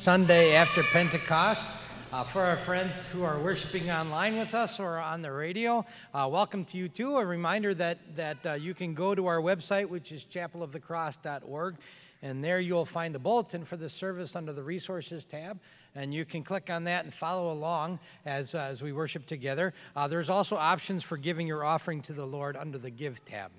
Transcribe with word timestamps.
Sunday 0.00 0.54
after 0.54 0.82
Pentecost. 0.82 1.68
Uh, 2.10 2.24
for 2.24 2.40
our 2.40 2.56
friends 2.56 3.06
who 3.08 3.22
are 3.22 3.38
worshiping 3.38 3.90
online 3.90 4.38
with 4.38 4.54
us 4.54 4.80
or 4.80 4.96
on 4.96 5.20
the 5.20 5.30
radio, 5.30 5.84
uh, 6.14 6.26
welcome 6.32 6.64
to 6.64 6.78
you 6.78 6.88
too. 6.88 7.18
A 7.18 7.26
reminder 7.26 7.74
that, 7.74 7.98
that 8.16 8.38
uh, 8.46 8.54
you 8.54 8.72
can 8.72 8.94
go 8.94 9.14
to 9.14 9.26
our 9.26 9.42
website, 9.42 9.86
which 9.86 10.10
is 10.10 10.24
chapelofthecross.org, 10.24 11.76
and 12.22 12.42
there 12.42 12.60
you'll 12.60 12.86
find 12.86 13.14
the 13.14 13.18
bulletin 13.18 13.62
for 13.62 13.76
the 13.76 13.90
service 13.90 14.36
under 14.36 14.54
the 14.54 14.62
resources 14.62 15.26
tab. 15.26 15.60
And 15.94 16.14
you 16.14 16.24
can 16.24 16.42
click 16.42 16.70
on 16.70 16.82
that 16.84 17.04
and 17.04 17.12
follow 17.12 17.52
along 17.52 17.98
as, 18.24 18.54
uh, 18.54 18.68
as 18.70 18.80
we 18.80 18.94
worship 18.94 19.26
together. 19.26 19.74
Uh, 19.94 20.08
there's 20.08 20.30
also 20.30 20.56
options 20.56 21.04
for 21.04 21.18
giving 21.18 21.46
your 21.46 21.62
offering 21.62 22.00
to 22.02 22.14
the 22.14 22.26
Lord 22.26 22.56
under 22.56 22.78
the 22.78 22.90
Give 22.90 23.22
tab. 23.26 23.50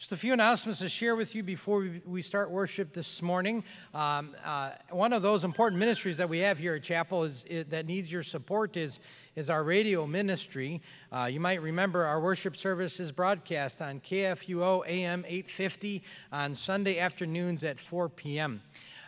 Just 0.00 0.12
a 0.12 0.16
few 0.16 0.32
announcements 0.32 0.80
to 0.80 0.88
share 0.88 1.14
with 1.14 1.34
you 1.34 1.42
before 1.42 1.86
we 2.06 2.22
start 2.22 2.50
worship 2.50 2.94
this 2.94 3.20
morning. 3.20 3.62
Um, 3.92 4.34
uh, 4.42 4.70
one 4.88 5.12
of 5.12 5.20
those 5.20 5.44
important 5.44 5.78
ministries 5.78 6.16
that 6.16 6.26
we 6.26 6.38
have 6.38 6.58
here 6.58 6.76
at 6.76 6.82
Chapel 6.82 7.24
is, 7.24 7.44
is 7.44 7.66
that 7.66 7.84
needs 7.84 8.10
your 8.10 8.22
support 8.22 8.78
is, 8.78 9.00
is 9.36 9.50
our 9.50 9.62
radio 9.62 10.06
ministry. 10.06 10.80
Uh, 11.12 11.28
you 11.30 11.38
might 11.38 11.60
remember 11.60 12.06
our 12.06 12.18
worship 12.18 12.56
service 12.56 12.98
is 12.98 13.12
broadcast 13.12 13.82
on 13.82 14.00
KFUO 14.00 14.88
AM 14.88 15.22
850 15.26 16.02
on 16.32 16.54
Sunday 16.54 16.98
afternoons 16.98 17.62
at 17.62 17.78
4 17.78 18.08
p.m. 18.08 18.62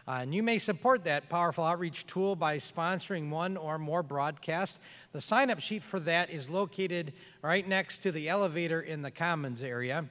Uh, 0.06 0.18
and 0.20 0.34
you 0.34 0.42
may 0.42 0.58
support 0.58 1.04
that 1.04 1.26
powerful 1.30 1.64
outreach 1.64 2.06
tool 2.06 2.36
by 2.36 2.58
sponsoring 2.58 3.30
one 3.30 3.56
or 3.56 3.78
more 3.78 4.02
broadcasts. 4.02 4.78
The 5.12 5.22
sign 5.22 5.48
up 5.48 5.58
sheet 5.58 5.82
for 5.82 6.00
that 6.00 6.28
is 6.28 6.50
located 6.50 7.14
right 7.40 7.66
next 7.66 8.02
to 8.02 8.12
the 8.12 8.28
elevator 8.28 8.82
in 8.82 9.00
the 9.00 9.10
Commons 9.10 9.62
area. 9.62 10.04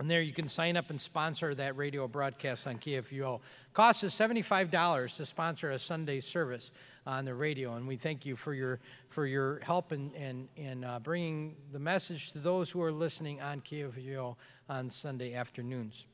And 0.00 0.10
there 0.10 0.22
you 0.22 0.32
can 0.32 0.48
sign 0.48 0.76
up 0.76 0.90
and 0.90 1.00
sponsor 1.00 1.54
that 1.54 1.76
radio 1.76 2.08
broadcast 2.08 2.66
on 2.66 2.78
KFUO. 2.78 3.40
Cost 3.72 4.02
is 4.02 4.12
$75 4.12 5.16
to 5.16 5.26
sponsor 5.26 5.70
a 5.70 5.78
Sunday 5.78 6.20
service 6.20 6.72
on 7.06 7.24
the 7.24 7.34
radio, 7.34 7.74
and 7.74 7.86
we 7.86 7.94
thank 7.94 8.26
you 8.26 8.34
for 8.34 8.54
your, 8.54 8.80
for 9.08 9.26
your 9.26 9.60
help 9.60 9.92
in, 9.92 10.12
in, 10.14 10.48
in 10.56 10.82
uh, 10.82 10.98
bringing 10.98 11.54
the 11.72 11.78
message 11.78 12.32
to 12.32 12.38
those 12.38 12.70
who 12.70 12.82
are 12.82 12.90
listening 12.90 13.40
on 13.40 13.60
KFUO 13.60 14.34
on 14.68 14.90
Sunday 14.90 15.34
afternoons. 15.34 16.06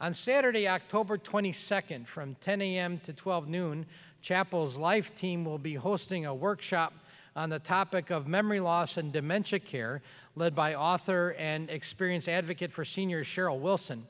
On 0.00 0.14
Saturday, 0.14 0.68
October 0.68 1.18
22nd, 1.18 2.06
from 2.06 2.34
10 2.36 2.62
a.m. 2.62 2.98
to 3.00 3.12
12 3.12 3.48
noon, 3.48 3.86
Chapel's 4.22 4.76
Life 4.76 5.14
Team 5.14 5.44
will 5.44 5.58
be 5.58 5.74
hosting 5.74 6.26
a 6.26 6.34
workshop 6.34 6.92
on 7.36 7.50
the 7.50 7.58
topic 7.58 8.10
of 8.10 8.26
memory 8.26 8.60
loss 8.60 8.96
and 8.96 9.12
dementia 9.12 9.60
care, 9.60 10.00
led 10.34 10.54
by 10.54 10.74
author 10.74 11.36
and 11.38 11.68
experienced 11.70 12.28
advocate 12.28 12.72
for 12.72 12.84
seniors 12.84 13.26
Cheryl 13.26 13.60
Wilson. 13.60 14.06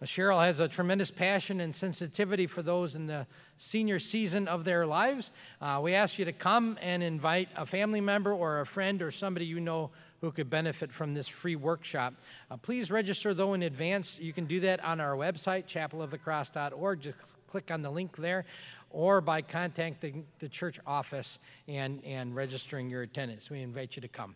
Uh, 0.00 0.06
Cheryl 0.06 0.42
has 0.42 0.60
a 0.60 0.68
tremendous 0.68 1.10
passion 1.10 1.60
and 1.60 1.74
sensitivity 1.74 2.46
for 2.46 2.62
those 2.62 2.94
in 2.94 3.06
the 3.06 3.26
senior 3.58 3.98
season 3.98 4.48
of 4.48 4.64
their 4.64 4.86
lives. 4.86 5.32
Uh, 5.60 5.80
we 5.82 5.94
ask 5.94 6.18
you 6.18 6.24
to 6.24 6.32
come 6.32 6.78
and 6.80 7.02
invite 7.02 7.48
a 7.56 7.66
family 7.66 8.00
member 8.00 8.32
or 8.32 8.60
a 8.60 8.66
friend 8.66 9.02
or 9.02 9.10
somebody 9.10 9.44
you 9.44 9.60
know 9.60 9.90
who 10.20 10.30
could 10.30 10.48
benefit 10.48 10.92
from 10.92 11.12
this 11.12 11.28
free 11.28 11.56
workshop. 11.56 12.14
Uh, 12.50 12.56
please 12.56 12.90
register, 12.90 13.34
though, 13.34 13.54
in 13.54 13.64
advance. 13.64 14.18
You 14.18 14.32
can 14.32 14.46
do 14.46 14.60
that 14.60 14.82
on 14.84 15.00
our 15.00 15.16
website, 15.16 15.66
chapelofthecross.org. 15.66 17.00
Just 17.00 17.18
click 17.48 17.70
on 17.70 17.82
the 17.82 17.90
link 17.90 18.16
there 18.16 18.44
or 18.90 19.20
by 19.20 19.40
contacting 19.40 20.26
the 20.38 20.48
church 20.48 20.78
office 20.86 21.38
and, 21.68 22.04
and 22.04 22.34
registering 22.34 22.90
your 22.90 23.02
attendance. 23.02 23.50
We 23.50 23.62
invite 23.62 23.96
you 23.96 24.02
to 24.02 24.08
come. 24.08 24.34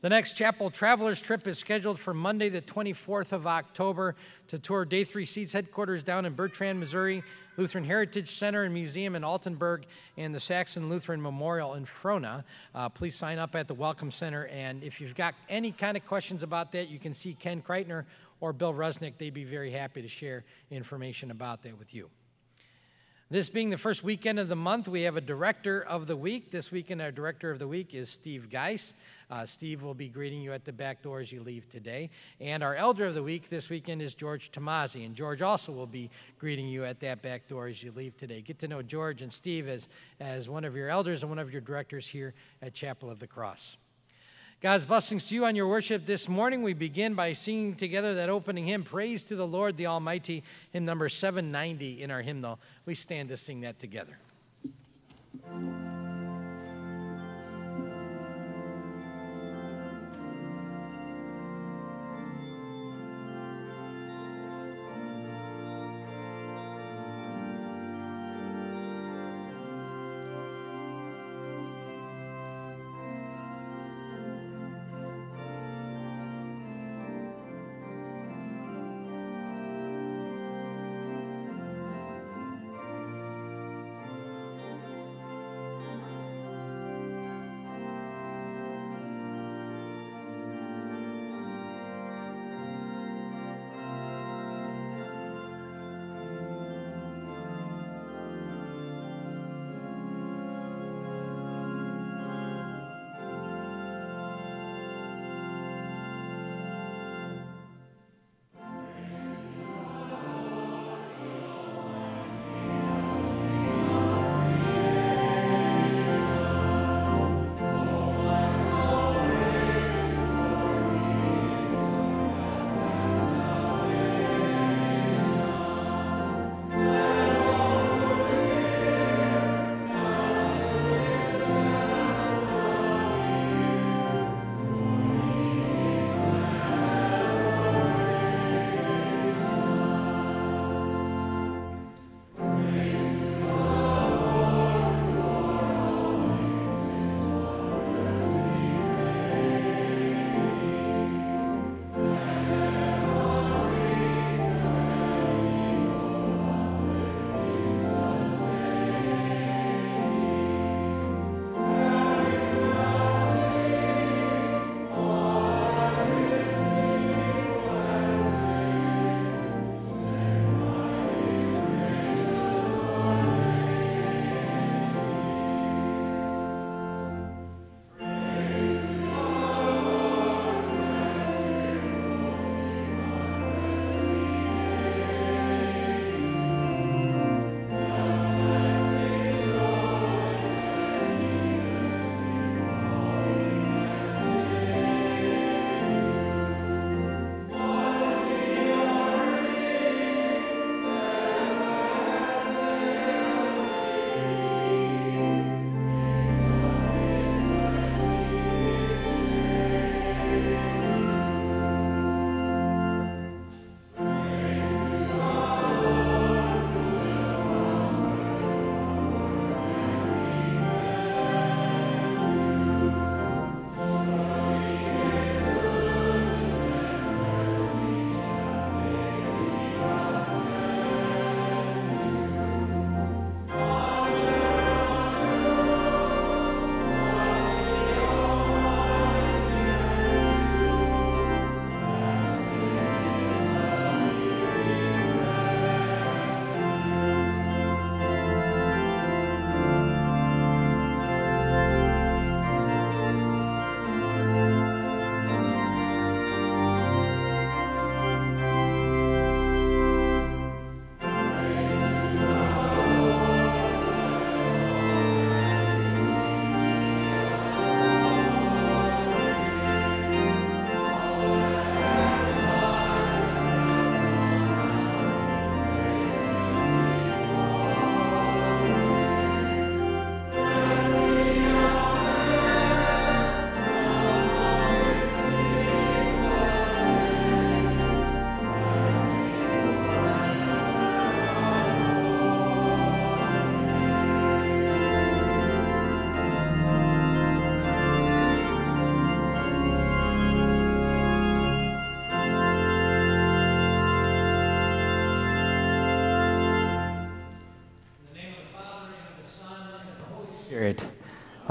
The 0.00 0.10
next 0.10 0.34
chapel 0.34 0.70
travelers 0.70 1.20
trip 1.20 1.48
is 1.48 1.58
scheduled 1.58 1.98
for 1.98 2.12
Monday, 2.12 2.50
the 2.50 2.60
24th 2.60 3.32
of 3.32 3.46
October, 3.46 4.16
to 4.48 4.58
tour 4.58 4.84
Day 4.84 5.02
3 5.02 5.24
Seeds 5.24 5.52
headquarters 5.52 6.02
down 6.02 6.26
in 6.26 6.34
Bertrand, 6.34 6.78
Missouri, 6.78 7.22
Lutheran 7.56 7.84
Heritage 7.84 8.28
Center 8.28 8.64
and 8.64 8.74
Museum 8.74 9.14
in 9.14 9.22
Altenburg, 9.22 9.84
and 10.18 10.34
the 10.34 10.40
Saxon 10.40 10.90
Lutheran 10.90 11.22
Memorial 11.22 11.74
in 11.74 11.86
Frohna. 11.86 12.44
Uh, 12.74 12.88
please 12.90 13.16
sign 13.16 13.38
up 13.38 13.54
at 13.54 13.66
the 13.66 13.74
Welcome 13.74 14.10
Center. 14.10 14.46
And 14.48 14.82
if 14.82 15.00
you've 15.00 15.14
got 15.14 15.34
any 15.48 15.72
kind 15.72 15.96
of 15.96 16.04
questions 16.04 16.42
about 16.42 16.70
that, 16.72 16.90
you 16.90 16.98
can 16.98 17.14
see 17.14 17.32
Ken 17.32 17.62
Kreitner 17.62 18.04
or 18.40 18.52
Bill 18.52 18.74
Rusnick. 18.74 19.14
They'd 19.16 19.32
be 19.32 19.44
very 19.44 19.70
happy 19.70 20.02
to 20.02 20.08
share 20.08 20.44
information 20.70 21.30
about 21.30 21.62
that 21.62 21.78
with 21.78 21.94
you. 21.94 22.10
This 23.30 23.48
being 23.48 23.70
the 23.70 23.78
first 23.78 24.04
weekend 24.04 24.38
of 24.38 24.48
the 24.48 24.56
month, 24.56 24.86
we 24.86 25.00
have 25.02 25.16
a 25.16 25.20
director 25.20 25.80
of 25.84 26.06
the 26.06 26.14
week. 26.14 26.50
This 26.50 26.70
weekend, 26.70 27.00
our 27.00 27.10
director 27.10 27.50
of 27.50 27.58
the 27.58 27.66
week 27.66 27.94
is 27.94 28.10
Steve 28.10 28.50
Geis. 28.50 28.92
Uh, 29.30 29.46
Steve 29.46 29.82
will 29.82 29.94
be 29.94 30.08
greeting 30.08 30.42
you 30.42 30.52
at 30.52 30.66
the 30.66 30.72
back 30.72 31.00
door 31.00 31.20
as 31.20 31.32
you 31.32 31.42
leave 31.42 31.66
today. 31.66 32.10
And 32.38 32.62
our 32.62 32.74
elder 32.74 33.06
of 33.06 33.14
the 33.14 33.22
week 33.22 33.48
this 33.48 33.70
weekend 33.70 34.02
is 34.02 34.14
George 34.14 34.52
Tomasi. 34.52 35.06
And 35.06 35.14
George 35.14 35.40
also 35.40 35.72
will 35.72 35.86
be 35.86 36.10
greeting 36.38 36.68
you 36.68 36.84
at 36.84 37.00
that 37.00 37.22
back 37.22 37.48
door 37.48 37.66
as 37.66 37.82
you 37.82 37.92
leave 37.92 38.14
today. 38.18 38.42
Get 38.42 38.58
to 38.58 38.68
know 38.68 38.82
George 38.82 39.22
and 39.22 39.32
Steve 39.32 39.68
as, 39.68 39.88
as 40.20 40.50
one 40.50 40.66
of 40.66 40.76
your 40.76 40.90
elders 40.90 41.22
and 41.22 41.30
one 41.30 41.38
of 41.38 41.50
your 41.50 41.62
directors 41.62 42.06
here 42.06 42.34
at 42.60 42.74
Chapel 42.74 43.08
of 43.08 43.20
the 43.20 43.26
Cross. 43.26 43.78
God's 44.60 44.86
blessings 44.86 45.28
to 45.28 45.34
you 45.34 45.44
on 45.44 45.56
your 45.56 45.66
worship 45.66 46.06
this 46.06 46.28
morning. 46.28 46.62
We 46.62 46.72
begin 46.72 47.14
by 47.14 47.34
singing 47.34 47.74
together 47.74 48.14
that 48.14 48.28
opening 48.28 48.64
hymn, 48.64 48.82
Praise 48.82 49.24
to 49.24 49.36
the 49.36 49.46
Lord 49.46 49.76
the 49.76 49.86
Almighty, 49.86 50.42
hymn 50.72 50.84
number 50.84 51.08
790 51.08 52.02
in 52.02 52.10
our 52.10 52.22
hymnal. 52.22 52.58
We 52.86 52.94
stand 52.94 53.28
to 53.28 53.36
sing 53.36 53.60
that 53.62 53.78
together. 53.78 54.16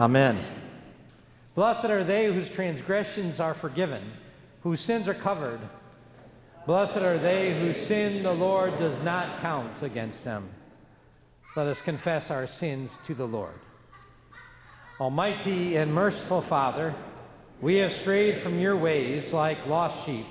Amen. 0.04 0.38
Blessed 1.56 1.86
are 1.86 2.04
they 2.04 2.26
whose 2.26 2.50
transgressions 2.50 3.40
are 3.40 3.54
forgiven, 3.54 4.04
whose 4.62 4.82
sins 4.82 5.08
are 5.08 5.14
covered. 5.14 5.62
Blessed 6.66 6.98
are 6.98 7.18
they 7.18 7.58
whose 7.58 7.88
sin 7.88 8.22
the 8.22 8.34
Lord 8.34 8.78
does 8.80 9.02
not 9.06 9.40
count 9.40 9.82
against 9.82 10.26
them. 10.26 10.50
Let 11.56 11.68
us 11.68 11.80
confess 11.80 12.30
our 12.30 12.48
sins 12.48 12.92
to 13.08 13.16
the 13.16 13.26
Lord. 13.26 13.58
Almighty 15.00 15.78
and 15.78 15.94
merciful 15.94 16.42
Father, 16.42 16.94
we 17.62 17.76
have 17.76 17.94
strayed 17.94 18.40
from 18.40 18.60
your 18.60 18.76
ways 18.76 19.32
like 19.32 19.68
lost 19.68 20.06
sheep. 20.06 20.26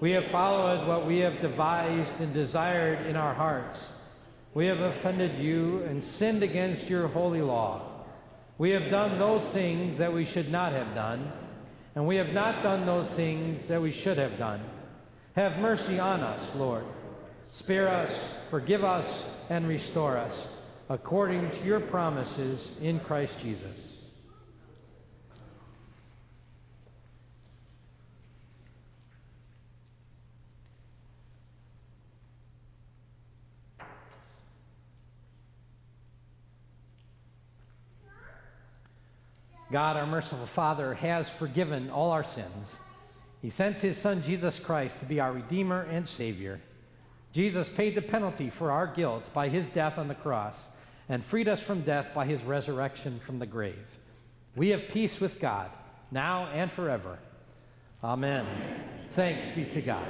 We 0.00 0.10
have 0.10 0.26
followed 0.26 0.86
what 0.86 1.06
we 1.06 1.20
have 1.20 1.40
devised 1.40 2.20
and 2.20 2.34
desired 2.34 3.06
in 3.06 3.16
our 3.16 3.32
hearts. 3.32 3.78
We 4.52 4.66
have 4.66 4.80
offended 4.80 5.38
you 5.38 5.82
and 5.84 6.04
sinned 6.04 6.42
against 6.42 6.90
your 6.90 7.08
holy 7.08 7.40
law. 7.40 7.88
We 8.62 8.70
have 8.70 8.90
done 8.90 9.18
those 9.18 9.42
things 9.42 9.98
that 9.98 10.12
we 10.12 10.24
should 10.24 10.48
not 10.52 10.72
have 10.72 10.94
done, 10.94 11.32
and 11.96 12.06
we 12.06 12.14
have 12.14 12.32
not 12.32 12.62
done 12.62 12.86
those 12.86 13.08
things 13.08 13.66
that 13.66 13.82
we 13.82 13.90
should 13.90 14.18
have 14.18 14.38
done. 14.38 14.60
Have 15.34 15.58
mercy 15.58 15.98
on 15.98 16.20
us, 16.20 16.40
Lord. 16.54 16.84
Spare 17.50 17.88
us, 17.88 18.16
forgive 18.50 18.84
us, 18.84 19.24
and 19.50 19.66
restore 19.66 20.16
us, 20.16 20.32
according 20.88 21.50
to 21.50 21.64
your 21.64 21.80
promises 21.80 22.76
in 22.80 23.00
Christ 23.00 23.36
Jesus. 23.40 23.91
God, 39.72 39.96
our 39.96 40.06
merciful 40.06 40.46
Father, 40.46 40.94
has 40.94 41.28
forgiven 41.28 41.90
all 41.90 42.10
our 42.10 42.24
sins. 42.24 42.68
He 43.40 43.50
sent 43.50 43.80
his 43.80 43.96
Son, 43.96 44.22
Jesus 44.22 44.58
Christ, 44.58 45.00
to 45.00 45.06
be 45.06 45.18
our 45.18 45.32
Redeemer 45.32 45.88
and 45.90 46.06
Savior. 46.06 46.60
Jesus 47.32 47.68
paid 47.68 47.94
the 47.94 48.02
penalty 48.02 48.50
for 48.50 48.70
our 48.70 48.86
guilt 48.86 49.24
by 49.32 49.48
his 49.48 49.68
death 49.70 49.98
on 49.98 50.08
the 50.08 50.14
cross 50.14 50.56
and 51.08 51.24
freed 51.24 51.48
us 51.48 51.60
from 51.60 51.80
death 51.80 52.08
by 52.14 52.26
his 52.26 52.42
resurrection 52.42 53.20
from 53.24 53.38
the 53.38 53.46
grave. 53.46 53.86
We 54.54 54.68
have 54.68 54.88
peace 54.88 55.18
with 55.18 55.40
God, 55.40 55.70
now 56.10 56.46
and 56.48 56.70
forever. 56.70 57.18
Amen. 58.04 58.46
Amen. 58.46 58.84
Thanks 59.14 59.50
be 59.56 59.64
to 59.64 59.80
God. 59.80 60.06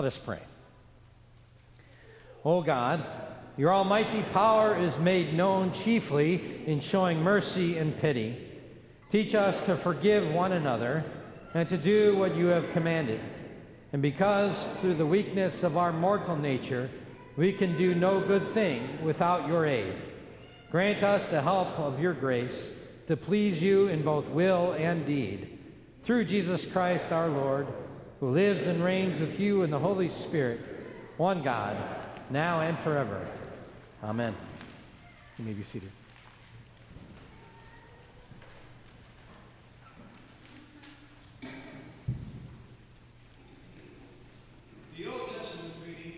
Let 0.00 0.06
us 0.06 0.16
pray. 0.16 0.40
O 2.42 2.62
God, 2.62 3.04
your 3.58 3.70
almighty 3.70 4.22
power 4.32 4.74
is 4.74 4.96
made 4.96 5.34
known 5.34 5.72
chiefly 5.72 6.62
in 6.64 6.80
showing 6.80 7.22
mercy 7.22 7.76
and 7.76 7.94
pity. 8.00 8.34
Teach 9.12 9.34
us 9.34 9.54
to 9.66 9.76
forgive 9.76 10.32
one 10.32 10.52
another 10.52 11.04
and 11.52 11.68
to 11.68 11.76
do 11.76 12.16
what 12.16 12.34
you 12.34 12.46
have 12.46 12.72
commanded. 12.72 13.20
And 13.92 14.00
because 14.00 14.56
through 14.80 14.94
the 14.94 15.04
weakness 15.04 15.62
of 15.62 15.76
our 15.76 15.92
mortal 15.92 16.34
nature 16.34 16.88
we 17.36 17.52
can 17.52 17.76
do 17.76 17.94
no 17.94 18.20
good 18.20 18.54
thing 18.54 19.04
without 19.04 19.48
your 19.48 19.66
aid, 19.66 19.92
grant 20.70 21.02
us 21.02 21.28
the 21.28 21.42
help 21.42 21.78
of 21.78 22.00
your 22.00 22.14
grace 22.14 22.56
to 23.06 23.18
please 23.18 23.60
you 23.60 23.88
in 23.88 24.02
both 24.02 24.28
will 24.28 24.72
and 24.72 25.04
deed. 25.04 25.58
Through 26.04 26.24
Jesus 26.24 26.64
Christ 26.64 27.12
our 27.12 27.28
Lord 27.28 27.66
who 28.20 28.30
lives 28.30 28.62
and 28.62 28.84
reigns 28.84 29.18
with 29.18 29.40
you 29.40 29.62
in 29.62 29.70
the 29.70 29.78
Holy 29.78 30.10
Spirit, 30.10 30.60
one 31.16 31.42
God, 31.42 31.76
now 32.28 32.60
and 32.60 32.78
forever. 32.78 33.26
Amen. 34.04 34.34
You 35.38 35.46
may 35.46 35.52
be 35.52 35.62
seated. 35.62 35.90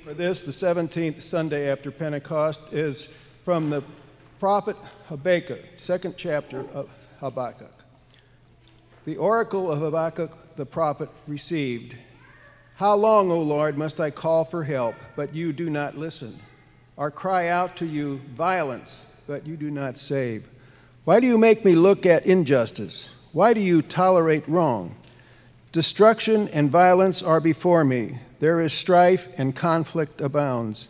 For 0.03 0.15
this, 0.15 0.43
the 0.43 0.51
17th 0.51 1.23
Sunday 1.23 1.71
after 1.71 1.93
Pentecost, 1.93 2.73
is 2.73 3.09
from 3.45 3.71
the 3.71 3.83
prophet 4.41 4.77
Habakkuk, 5.07 5.61
second 5.77 6.17
chapter 6.19 6.67
of 6.75 6.91
Habakkuk. 7.21 7.73
The 9.05 9.17
oracle 9.17 9.71
of 9.71 9.79
Habakkuk 9.79 10.37
the 10.57 10.67
prophet 10.67 11.09
received. 11.27 11.97
How 12.77 12.95
long, 12.95 13.31
O 13.31 13.41
Lord, 13.41 13.79
must 13.79 14.01
I 14.01 14.11
call 14.11 14.45
for 14.45 14.65
help, 14.65 14.95
but 15.15 15.35
you 15.35 15.53
do 15.53 15.71
not 15.71 15.97
listen? 15.97 16.39
Or 16.97 17.11
cry 17.11 17.49
out 17.49 17.77
to 17.77 17.87
you 17.87 18.21
violence, 18.35 19.03
but 19.27 19.47
you 19.47 19.57
do 19.57 19.71
not 19.71 19.99
save? 19.99 20.49
Why 21.05 21.21
do 21.21 21.27
you 21.27 21.39
make 21.39 21.65
me 21.65 21.75
look 21.75 22.07
at 22.07 22.27
injustice? 22.27 23.09
Why 23.33 23.55
do 23.55 23.61
you 23.61 23.83
tolerate 23.83 24.47
wrong? 24.49 24.95
Destruction 25.73 26.49
and 26.49 26.71
violence 26.71 27.23
are 27.23 27.41
before 27.41 27.85
me. 27.85 28.19
There 28.41 28.61
is 28.61 28.73
strife 28.73 29.29
and 29.39 29.57
conflict 29.57 30.21
abounds. 30.21 30.89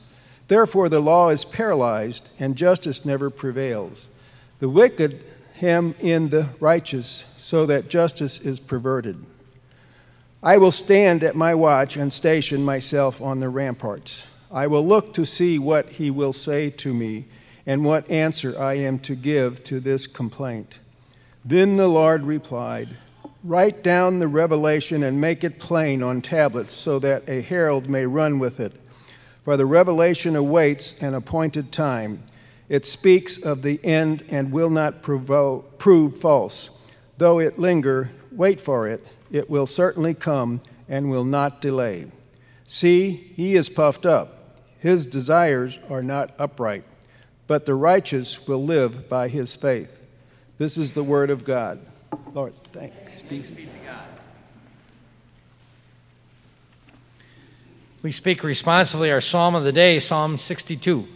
Therefore, 0.48 0.88
the 0.88 1.00
law 1.00 1.28
is 1.28 1.44
paralyzed 1.44 2.30
and 2.38 2.56
justice 2.56 3.04
never 3.04 3.30
prevails. 3.30 4.08
The 4.58 4.68
wicked 4.68 5.22
hem 5.54 5.94
in 6.00 6.28
the 6.30 6.48
righteous 6.58 7.24
so 7.36 7.66
that 7.66 7.88
justice 7.88 8.40
is 8.40 8.58
perverted. 8.58 9.24
I 10.44 10.56
will 10.56 10.72
stand 10.72 11.22
at 11.22 11.36
my 11.36 11.54
watch 11.54 11.96
and 11.96 12.12
station 12.12 12.64
myself 12.64 13.22
on 13.22 13.38
the 13.38 13.48
ramparts. 13.48 14.26
I 14.50 14.66
will 14.66 14.84
look 14.84 15.14
to 15.14 15.24
see 15.24 15.60
what 15.60 15.88
he 15.88 16.10
will 16.10 16.32
say 16.32 16.68
to 16.70 16.92
me 16.92 17.26
and 17.64 17.84
what 17.84 18.10
answer 18.10 18.60
I 18.60 18.74
am 18.74 18.98
to 19.00 19.14
give 19.14 19.62
to 19.64 19.78
this 19.78 20.08
complaint. 20.08 20.80
Then 21.44 21.76
the 21.76 21.86
Lord 21.86 22.24
replied, 22.24 22.88
Write 23.44 23.84
down 23.84 24.18
the 24.18 24.26
revelation 24.26 25.04
and 25.04 25.20
make 25.20 25.44
it 25.44 25.60
plain 25.60 26.02
on 26.02 26.20
tablets 26.20 26.72
so 26.72 26.98
that 26.98 27.28
a 27.28 27.40
herald 27.40 27.88
may 27.88 28.04
run 28.04 28.40
with 28.40 28.58
it. 28.58 28.72
For 29.44 29.56
the 29.56 29.66
revelation 29.66 30.34
awaits 30.34 31.00
an 31.00 31.14
appointed 31.14 31.70
time. 31.70 32.20
It 32.68 32.84
speaks 32.84 33.38
of 33.38 33.62
the 33.62 33.78
end 33.84 34.24
and 34.28 34.50
will 34.50 34.70
not 34.70 35.02
provo- 35.02 35.64
prove 35.78 36.18
false. 36.18 36.70
Though 37.18 37.38
it 37.38 37.60
linger, 37.60 38.10
wait 38.32 38.60
for 38.60 38.88
it. 38.88 39.06
It 39.32 39.48
will 39.48 39.66
certainly 39.66 40.14
come 40.14 40.60
and 40.88 41.10
will 41.10 41.24
not 41.24 41.62
delay. 41.62 42.06
See, 42.66 43.32
he 43.34 43.56
is 43.56 43.68
puffed 43.68 44.06
up. 44.06 44.60
His 44.78 45.06
desires 45.06 45.78
are 45.88 46.02
not 46.02 46.34
upright, 46.38 46.84
but 47.46 47.66
the 47.66 47.74
righteous 47.74 48.46
will 48.46 48.62
live 48.62 49.08
by 49.08 49.28
his 49.28 49.56
faith. 49.56 49.98
This 50.58 50.76
is 50.76 50.92
the 50.92 51.02
word 51.02 51.30
of 51.30 51.44
God. 51.44 51.80
Lord, 52.34 52.52
thanks. 52.72 53.22
Be 53.22 53.40
to 53.40 53.52
God. 53.86 54.04
We 58.02 58.12
speak 58.12 58.42
responsively 58.42 59.10
our 59.10 59.20
psalm 59.20 59.54
of 59.54 59.64
the 59.64 59.72
day, 59.72 59.98
Psalm 60.00 60.36
62. 60.36 61.06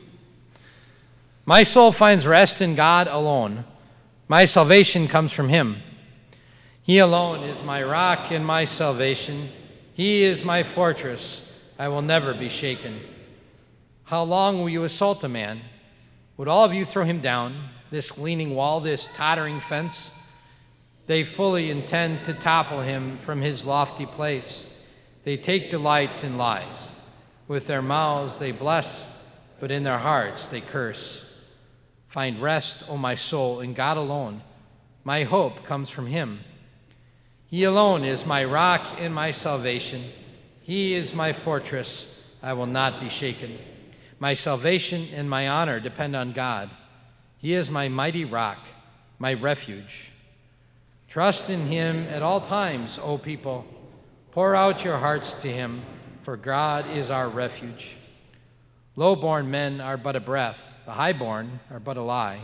My 1.45 1.65
soul 1.65 1.93
finds 1.93 2.27
rest 2.27 2.61
in 2.61 2.77
God 2.77 3.09
alone. 3.09 3.65
My 4.29 4.47
salvation 4.47 5.07
comes 5.07 5.33
from 5.33 5.49
Him. 5.49 5.77
He 6.87 6.99
alone 6.99 7.43
is 7.43 7.65
my 7.65 7.83
rock 7.83 8.31
and 8.31 8.47
my 8.47 8.65
salvation. 8.65 9.49
He 9.95 10.23
is 10.23 10.45
my 10.45 10.63
fortress. 10.63 11.43
I 11.81 11.89
will 11.89 12.01
never 12.01 12.33
be 12.33 12.49
shaken. 12.49 13.01
How 14.05 14.23
long 14.23 14.61
will 14.61 14.69
you 14.69 14.85
assault 14.85 15.25
a 15.25 15.29
man? 15.29 15.63
Would 16.37 16.47
all 16.47 16.65
of 16.65 16.73
you 16.73 16.85
throw 16.85 17.03
him 17.03 17.21
down, 17.21 17.57
this 17.91 18.17
leaning 18.19 18.55
wall, 18.55 18.79
this 18.79 19.09
tottering 19.15 19.59
fence? 19.59 20.13
They 21.09 21.25
fully 21.25 21.71
intend 21.73 22.25
to 22.27 22.35
topple 22.35 22.83
him 22.83 23.17
from 23.17 23.43
his 23.43 23.65
lofty 23.65 24.07
place. 24.07 24.73
They 25.25 25.37
take 25.37 25.71
delight 25.71 26.23
in 26.23 26.39
lies. 26.39 26.95
With 27.49 27.67
their 27.67 27.83
mouths 27.83 28.39
they 28.39 28.53
bless, 28.53 29.13
but 29.59 29.73
in 29.73 29.83
their 29.83 29.99
hearts 29.99 30.47
they 30.47 30.61
curse. 30.61 31.25
Find 32.07 32.41
rest, 32.41 32.85
O 32.89 32.97
my 32.97 33.17
soul, 33.17 33.59
in 33.59 33.75
God 33.75 33.97
alone. 33.97 34.41
My 35.03 35.25
hope 35.25 35.65
comes 35.65 35.91
from 35.91 36.07
him. 36.07 36.39
He 37.49 37.65
alone 37.65 38.05
is 38.05 38.27
my 38.27 38.45
rock 38.45 38.83
and 38.99 39.15
my 39.15 39.31
salvation. 39.31 40.03
He 40.63 40.95
is 40.95 41.15
my 41.15 41.33
fortress. 41.33 42.21
I 42.43 42.55
will 42.55 42.67
not 42.67 43.01
be 43.01 43.09
shaken. 43.09 43.57
My 44.19 44.35
salvation 44.35 45.09
and 45.15 45.31
my 45.31 45.49
honor 45.49 45.79
depend 45.79 46.17
on 46.17 46.33
God. 46.33 46.71
He 47.39 47.55
is 47.55 47.71
my 47.71 47.89
mighty 47.89 48.25
rock, 48.25 48.59
my 49.19 49.35
refuge. 49.35 50.11
Trust 51.09 51.49
in 51.49 51.61
him 51.67 52.07
at 52.09 52.23
all 52.23 52.41
times, 52.41 52.99
O 53.03 53.17
people. 53.17 53.65
Pour 54.33 54.55
out 54.55 54.85
your 54.85 54.99
hearts 54.99 55.35
to 55.35 55.49
him, 55.49 55.83
for 56.23 56.37
God 56.37 56.91
is 56.91 57.11
our 57.11 57.29
refuge. 57.29 57.95
Low-born 58.97 59.51
men 59.51 59.81
are 59.81 59.97
but 59.97 60.17
a 60.17 60.21
breath, 60.21 60.81
the 60.85 60.93
high-born 60.93 61.61
are 61.71 61.81
but 61.81 61.97
a 61.97 62.03
lie. 62.03 62.41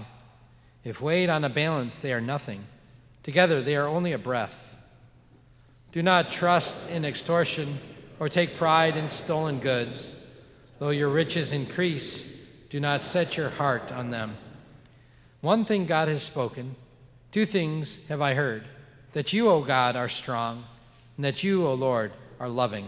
If 0.85 1.01
weighed 1.01 1.29
on 1.29 1.45
a 1.45 1.49
balance, 1.49 1.97
they 1.97 2.13
are 2.13 2.21
nothing. 2.21 2.65
Together, 3.23 3.61
they 3.61 3.77
are 3.77 3.89
only 3.89 4.13
a 4.13 4.19
breath. 4.19 4.72
Do 5.93 6.03
not 6.03 6.33
trust 6.33 6.91
in 6.91 7.05
extortion 7.05 7.79
or 8.19 8.29
take 8.29 8.57
pride 8.57 8.97
in 8.97 9.09
stolen 9.09 9.59
goods. 9.59 10.13
Though 10.79 10.91
your 10.91 11.09
riches 11.09 11.53
increase, 11.53 12.41
do 12.71 12.81
not 12.81 13.03
set 13.03 13.37
your 13.37 13.51
heart 13.51 13.93
on 13.93 14.11
them. 14.11 14.37
One 15.41 15.65
thing 15.65 15.87
God 15.87 16.09
has 16.09 16.23
spoken, 16.23 16.75
Two 17.33 17.47
things 17.47 17.99
have 18.09 18.21
I 18.21 18.35
heard 18.35 18.65
that 19.15 19.33
you, 19.33 19.49
O 19.49 19.63
God, 19.63 19.97
are 19.97 20.09
strong, 20.09 20.65
and 21.17 21.25
that 21.25 21.43
you, 21.43 21.67
O 21.67 21.73
Lord, 21.73 22.13
are 22.39 22.49
loving. 22.49 22.87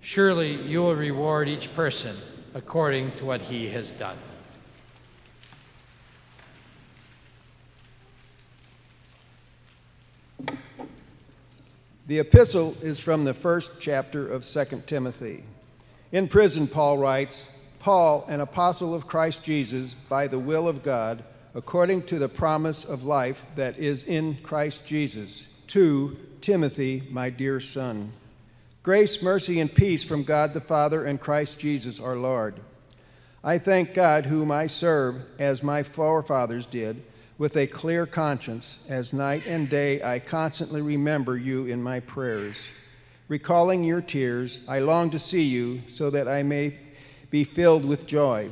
Surely 0.00 0.54
you 0.54 0.82
will 0.82 0.96
reward 0.96 1.46
each 1.46 1.74
person 1.74 2.16
according 2.54 3.12
to 3.12 3.26
what 3.26 3.42
he 3.42 3.68
has 3.68 3.92
done. 3.92 4.16
The 12.10 12.18
epistle 12.18 12.76
is 12.82 12.98
from 12.98 13.22
the 13.22 13.34
first 13.34 13.70
chapter 13.78 14.26
of 14.26 14.44
2 14.44 14.82
Timothy. 14.84 15.44
In 16.10 16.26
prison, 16.26 16.66
Paul 16.66 16.98
writes 16.98 17.48
Paul, 17.78 18.24
an 18.28 18.40
apostle 18.40 18.96
of 18.96 19.06
Christ 19.06 19.44
Jesus, 19.44 19.94
by 19.94 20.26
the 20.26 20.40
will 20.40 20.66
of 20.66 20.82
God, 20.82 21.22
according 21.54 22.02
to 22.06 22.18
the 22.18 22.28
promise 22.28 22.84
of 22.84 23.04
life 23.04 23.44
that 23.54 23.78
is 23.78 24.02
in 24.02 24.36
Christ 24.42 24.84
Jesus, 24.84 25.46
to 25.68 26.16
Timothy, 26.40 27.04
my 27.10 27.30
dear 27.30 27.60
son. 27.60 28.10
Grace, 28.82 29.22
mercy, 29.22 29.60
and 29.60 29.72
peace 29.72 30.02
from 30.02 30.24
God 30.24 30.52
the 30.52 30.60
Father 30.60 31.04
and 31.04 31.20
Christ 31.20 31.60
Jesus 31.60 32.00
our 32.00 32.16
Lord. 32.16 32.58
I 33.44 33.58
thank 33.58 33.94
God, 33.94 34.26
whom 34.26 34.50
I 34.50 34.66
serve 34.66 35.22
as 35.38 35.62
my 35.62 35.84
forefathers 35.84 36.66
did, 36.66 37.04
with 37.40 37.56
a 37.56 37.66
clear 37.66 38.04
conscience, 38.04 38.80
as 38.90 39.14
night 39.14 39.46
and 39.46 39.70
day 39.70 40.02
I 40.02 40.18
constantly 40.18 40.82
remember 40.82 41.38
you 41.38 41.64
in 41.64 41.82
my 41.82 41.98
prayers. 42.00 42.68
Recalling 43.28 43.82
your 43.82 44.02
tears, 44.02 44.60
I 44.68 44.80
long 44.80 45.08
to 45.08 45.18
see 45.18 45.44
you 45.44 45.80
so 45.86 46.10
that 46.10 46.28
I 46.28 46.42
may 46.42 46.76
be 47.30 47.44
filled 47.44 47.86
with 47.86 48.06
joy. 48.06 48.50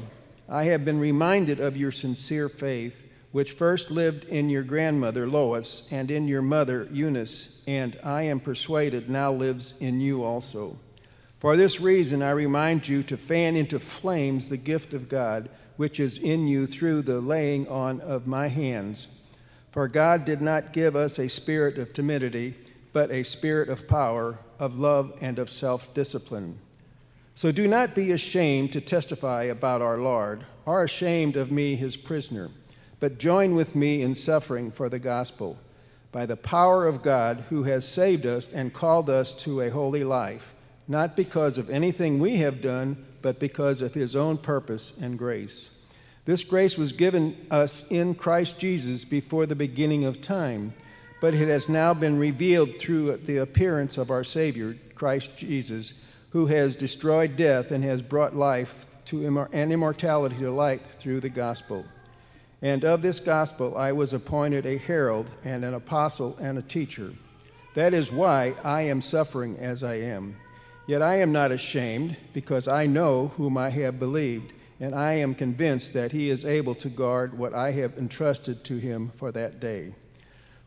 I 0.48 0.64
have 0.64 0.86
been 0.86 0.98
reminded 0.98 1.60
of 1.60 1.76
your 1.76 1.92
sincere 1.92 2.48
faith, 2.48 3.02
which 3.30 3.52
first 3.52 3.90
lived 3.90 4.24
in 4.24 4.48
your 4.48 4.62
grandmother 4.62 5.28
Lois 5.28 5.86
and 5.90 6.10
in 6.10 6.26
your 6.26 6.40
mother 6.40 6.88
Eunice, 6.90 7.60
and 7.66 7.94
I 8.02 8.22
am 8.22 8.40
persuaded 8.40 9.10
now 9.10 9.30
lives 9.30 9.74
in 9.80 10.00
you 10.00 10.24
also. 10.24 10.78
For 11.40 11.58
this 11.58 11.78
reason, 11.78 12.22
I 12.22 12.30
remind 12.30 12.88
you 12.88 13.02
to 13.02 13.18
fan 13.18 13.54
into 13.54 13.80
flames 13.80 14.48
the 14.48 14.56
gift 14.56 14.94
of 14.94 15.10
God, 15.10 15.50
which 15.78 16.00
is 16.00 16.18
in 16.18 16.46
you 16.46 16.66
through 16.66 17.00
the 17.00 17.20
laying 17.20 17.66
on 17.68 18.00
of 18.00 18.26
my 18.26 18.48
hands. 18.48 19.08
For 19.70 19.86
God 19.86 20.24
did 20.24 20.42
not 20.42 20.72
give 20.72 20.96
us 20.96 21.18
a 21.18 21.28
spirit 21.28 21.78
of 21.78 21.92
timidity, 21.92 22.56
but 22.92 23.12
a 23.12 23.22
spirit 23.22 23.68
of 23.68 23.86
power, 23.86 24.38
of 24.58 24.76
love, 24.76 25.16
and 25.20 25.38
of 25.38 25.48
self 25.48 25.94
discipline. 25.94 26.58
So 27.36 27.52
do 27.52 27.68
not 27.68 27.94
be 27.94 28.10
ashamed 28.10 28.72
to 28.72 28.80
testify 28.80 29.44
about 29.44 29.80
our 29.80 29.98
Lord, 29.98 30.44
or 30.66 30.82
ashamed 30.82 31.36
of 31.36 31.52
me, 31.52 31.76
his 31.76 31.96
prisoner, 31.96 32.50
but 32.98 33.18
join 33.18 33.54
with 33.54 33.76
me 33.76 34.02
in 34.02 34.16
suffering 34.16 34.72
for 34.72 34.88
the 34.88 34.98
gospel, 34.98 35.56
by 36.10 36.26
the 36.26 36.36
power 36.36 36.88
of 36.88 37.02
God 37.02 37.44
who 37.50 37.62
has 37.62 37.86
saved 37.86 38.26
us 38.26 38.52
and 38.52 38.74
called 38.74 39.08
us 39.08 39.32
to 39.44 39.60
a 39.60 39.70
holy 39.70 40.02
life, 40.02 40.54
not 40.88 41.14
because 41.14 41.56
of 41.56 41.70
anything 41.70 42.18
we 42.18 42.38
have 42.38 42.60
done, 42.60 43.06
but 43.22 43.38
because 43.38 43.82
of 43.82 43.94
his 43.94 44.16
own 44.16 44.38
purpose 44.38 44.92
and 45.00 45.16
grace. 45.16 45.70
This 46.28 46.44
grace 46.44 46.76
was 46.76 46.92
given 46.92 47.34
us 47.50 47.86
in 47.88 48.14
Christ 48.14 48.58
Jesus 48.58 49.02
before 49.02 49.46
the 49.46 49.56
beginning 49.56 50.04
of 50.04 50.20
time, 50.20 50.74
but 51.22 51.32
it 51.32 51.48
has 51.48 51.70
now 51.70 51.94
been 51.94 52.18
revealed 52.18 52.78
through 52.78 53.16
the 53.16 53.38
appearance 53.38 53.96
of 53.96 54.10
our 54.10 54.24
Savior, 54.24 54.76
Christ 54.94 55.38
Jesus 55.38 55.94
who 56.28 56.44
has 56.44 56.76
destroyed 56.76 57.34
death 57.36 57.70
and 57.70 57.82
has 57.82 58.02
brought 58.02 58.36
life 58.36 58.84
to 59.06 59.20
immor- 59.20 59.48
and 59.54 59.72
immortality 59.72 60.36
to 60.36 60.50
light 60.50 60.82
through 60.98 61.20
the 61.20 61.30
gospel. 61.30 61.82
And 62.60 62.84
of 62.84 63.00
this 63.00 63.20
gospel 63.20 63.74
I 63.78 63.92
was 63.92 64.12
appointed 64.12 64.66
a 64.66 64.76
herald 64.76 65.30
and 65.46 65.64
an 65.64 65.72
apostle 65.72 66.36
and 66.42 66.58
a 66.58 66.62
teacher. 66.62 67.10
That 67.72 67.94
is 67.94 68.12
why 68.12 68.52
I 68.62 68.82
am 68.82 69.00
suffering 69.00 69.56
as 69.60 69.82
I 69.82 69.94
am. 69.94 70.36
Yet 70.86 71.00
I 71.00 71.20
am 71.20 71.32
not 71.32 71.52
ashamed, 71.52 72.18
because 72.34 72.68
I 72.68 72.84
know 72.84 73.28
whom 73.38 73.56
I 73.56 73.70
have 73.70 73.98
believed, 73.98 74.52
and 74.80 74.94
I 74.94 75.14
am 75.14 75.34
convinced 75.34 75.92
that 75.94 76.12
he 76.12 76.30
is 76.30 76.44
able 76.44 76.74
to 76.76 76.88
guard 76.88 77.36
what 77.36 77.54
I 77.54 77.72
have 77.72 77.98
entrusted 77.98 78.64
to 78.64 78.76
him 78.76 79.10
for 79.16 79.32
that 79.32 79.60
day. 79.60 79.94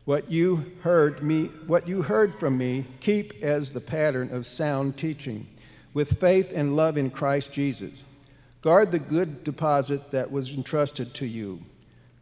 What 0.04 0.30
you 0.30 0.72
heard 0.82 1.22
me 1.22 1.44
what 1.66 1.86
you 1.86 2.02
heard 2.02 2.34
from 2.34 2.58
me 2.58 2.84
keep 3.00 3.42
as 3.42 3.70
the 3.70 3.80
pattern 3.80 4.32
of 4.32 4.46
sound 4.46 4.96
teaching 4.96 5.46
with 5.94 6.18
faith 6.18 6.50
and 6.52 6.76
love 6.76 6.96
in 6.96 7.10
Christ 7.10 7.52
Jesus. 7.52 7.92
Guard 8.62 8.90
the 8.90 8.98
good 8.98 9.44
deposit 9.44 10.10
that 10.10 10.30
was 10.30 10.54
entrusted 10.54 11.14
to 11.14 11.26
you. 11.26 11.60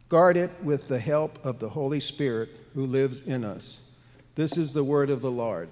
Guard 0.09 0.37
it 0.37 0.51
with 0.63 0.87
the 0.87 0.99
help 0.99 1.43
of 1.45 1.59
the 1.59 1.69
Holy 1.69 1.99
Spirit 1.99 2.49
who 2.73 2.85
lives 2.85 3.21
in 3.23 3.43
us. 3.43 3.79
This 4.35 4.57
is 4.57 4.73
the 4.73 4.83
word 4.83 5.09
of 5.09 5.21
the 5.21 5.31
Lord. 5.31 5.69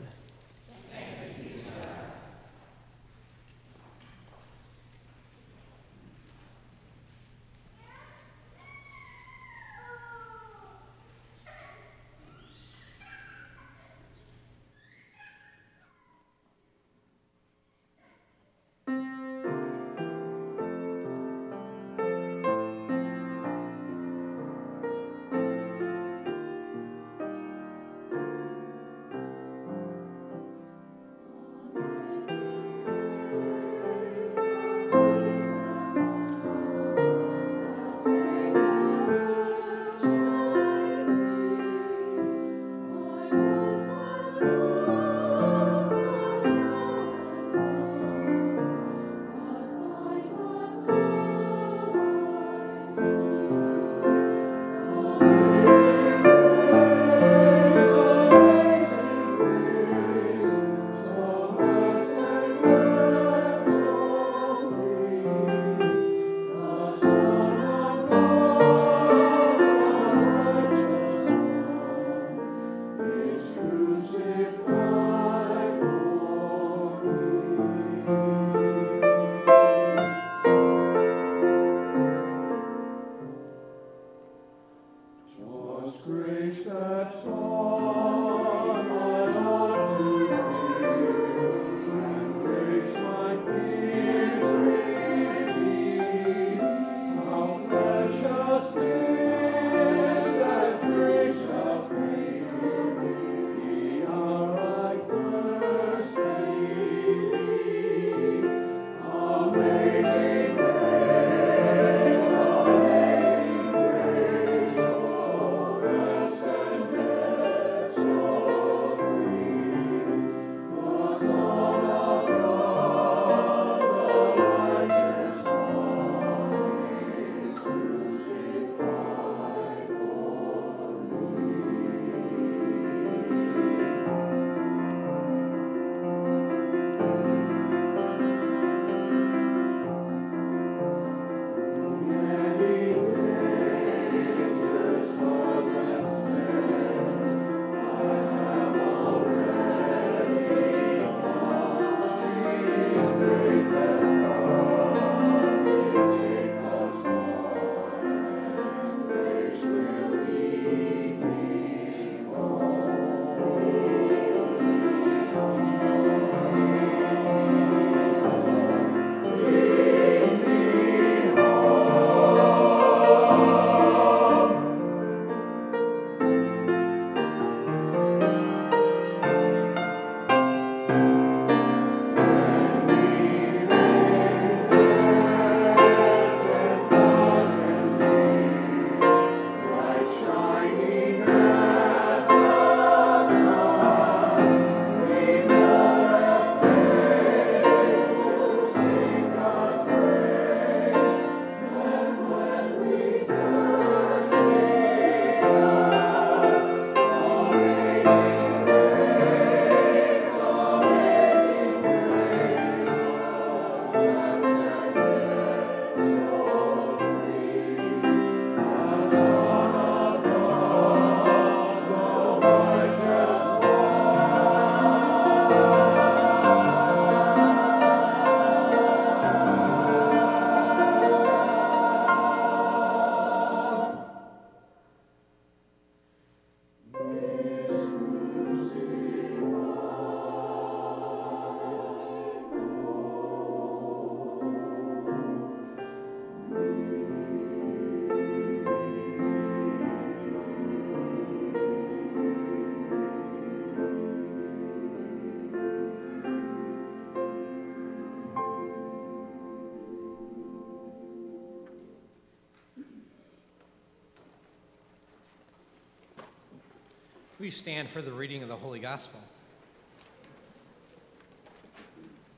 We 267.49 267.53
stand 267.53 267.89
for 267.89 268.03
the 268.03 268.11
reading 268.11 268.43
of 268.43 268.47
the 268.47 268.55
Holy 268.55 268.77
Gospel. 268.77 269.19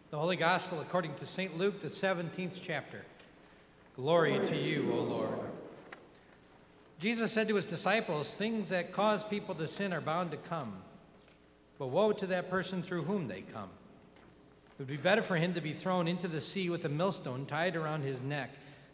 The 0.10 0.18
Holy 0.18 0.38
Gospel 0.38 0.80
according 0.80 1.16
to 1.16 1.26
St. 1.26 1.58
Luke, 1.58 1.82
the 1.82 1.90
17th 1.90 2.62
chapter. 2.62 3.02
Glory 3.98 4.40
to 4.46 4.56
you, 4.56 4.90
O 4.94 5.02
Lord. 5.02 5.38
Jesus 6.98 7.30
said 7.34 7.50
to 7.50 7.56
his 7.56 7.66
disciples, 7.66 8.34
Things 8.34 8.70
that 8.70 8.94
cause 8.94 9.26
people 9.26 9.54
to 9.56 9.68
sin 9.68 9.92
are 9.92 10.00
bound 10.00 10.32
to 10.32 10.38
come, 10.38 10.82
but 11.78 11.88
woe 11.88 12.14
to 12.14 12.28
that 12.28 12.50
person 12.50 12.82
through 12.82 13.04
whom 13.04 13.28
they 13.28 13.42
come. 13.42 13.68
It 13.68 14.80
would 14.80 14.88
be 14.88 14.96
better 14.96 15.22
for 15.22 15.36
him 15.36 15.54
to 15.56 15.62
be 15.62 15.74
thrown 15.74 16.08
into 16.08 16.30
the 16.30 16.40
sea 16.40 16.70
with 16.70 16.86
a 16.86 16.90
millstone 16.90 17.46
tied 17.46 17.76
around 17.76 18.04
his 18.04 18.22
neck 18.22 18.52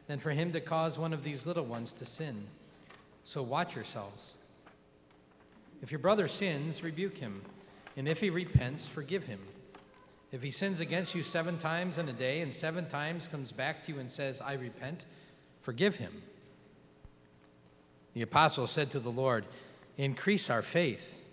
than 0.07 0.17
for 0.17 0.31
him 0.31 0.51
to 0.53 0.61
cause 0.61 0.97
one 0.97 1.13
of 1.13 1.23
these 1.23 1.45
little 1.45 1.65
ones 1.65 1.93
to 1.93 2.05
sin. 2.05 2.47
So 3.23 3.43
watch 3.43 3.75
yourselves. 3.75 4.33
If 5.81 5.91
your 5.91 5.99
brother 5.99 6.27
sins, 6.27 6.83
rebuke 6.83 7.17
him, 7.17 7.41
and 7.95 8.07
if 8.07 8.19
he 8.19 8.29
repents, 8.29 8.85
forgive 8.85 9.23
him. 9.23 9.39
If 10.31 10.43
he 10.43 10.51
sins 10.51 10.79
against 10.79 11.15
you 11.15 11.23
seven 11.23 11.57
times 11.57 11.97
in 11.97 12.09
a 12.09 12.13
day 12.13 12.41
and 12.41 12.53
seven 12.53 12.87
times 12.87 13.27
comes 13.27 13.51
back 13.51 13.85
to 13.85 13.93
you 13.93 13.99
and 13.99 14.11
says, 14.11 14.41
I 14.41 14.53
repent, 14.53 15.05
forgive 15.61 15.95
him. 15.95 16.11
The 18.13 18.23
apostle 18.23 18.67
said 18.67 18.91
to 18.91 18.99
the 18.99 19.11
Lord, 19.11 19.45
Increase 19.97 20.49
our 20.49 20.61
faith. 20.61 21.23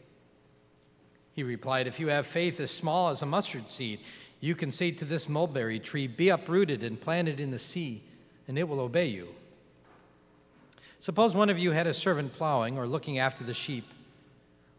He 1.34 1.42
replied, 1.42 1.86
If 1.86 1.98
you 1.98 2.08
have 2.08 2.26
faith 2.26 2.60
as 2.60 2.70
small 2.70 3.08
as 3.08 3.22
a 3.22 3.26
mustard 3.26 3.68
seed, 3.68 4.00
you 4.40 4.54
can 4.54 4.70
say 4.70 4.90
to 4.92 5.04
this 5.04 5.28
mulberry 5.28 5.78
tree, 5.78 6.06
Be 6.06 6.28
uprooted 6.28 6.82
and 6.82 7.00
planted 7.00 7.40
in 7.40 7.50
the 7.50 7.58
sea, 7.58 8.02
and 8.46 8.58
it 8.58 8.68
will 8.68 8.80
obey 8.80 9.06
you. 9.06 9.28
Suppose 11.00 11.34
one 11.34 11.50
of 11.50 11.58
you 11.58 11.72
had 11.72 11.86
a 11.86 11.94
servant 11.94 12.32
plowing 12.32 12.78
or 12.78 12.86
looking 12.86 13.18
after 13.18 13.44
the 13.44 13.54
sheep. 13.54 13.86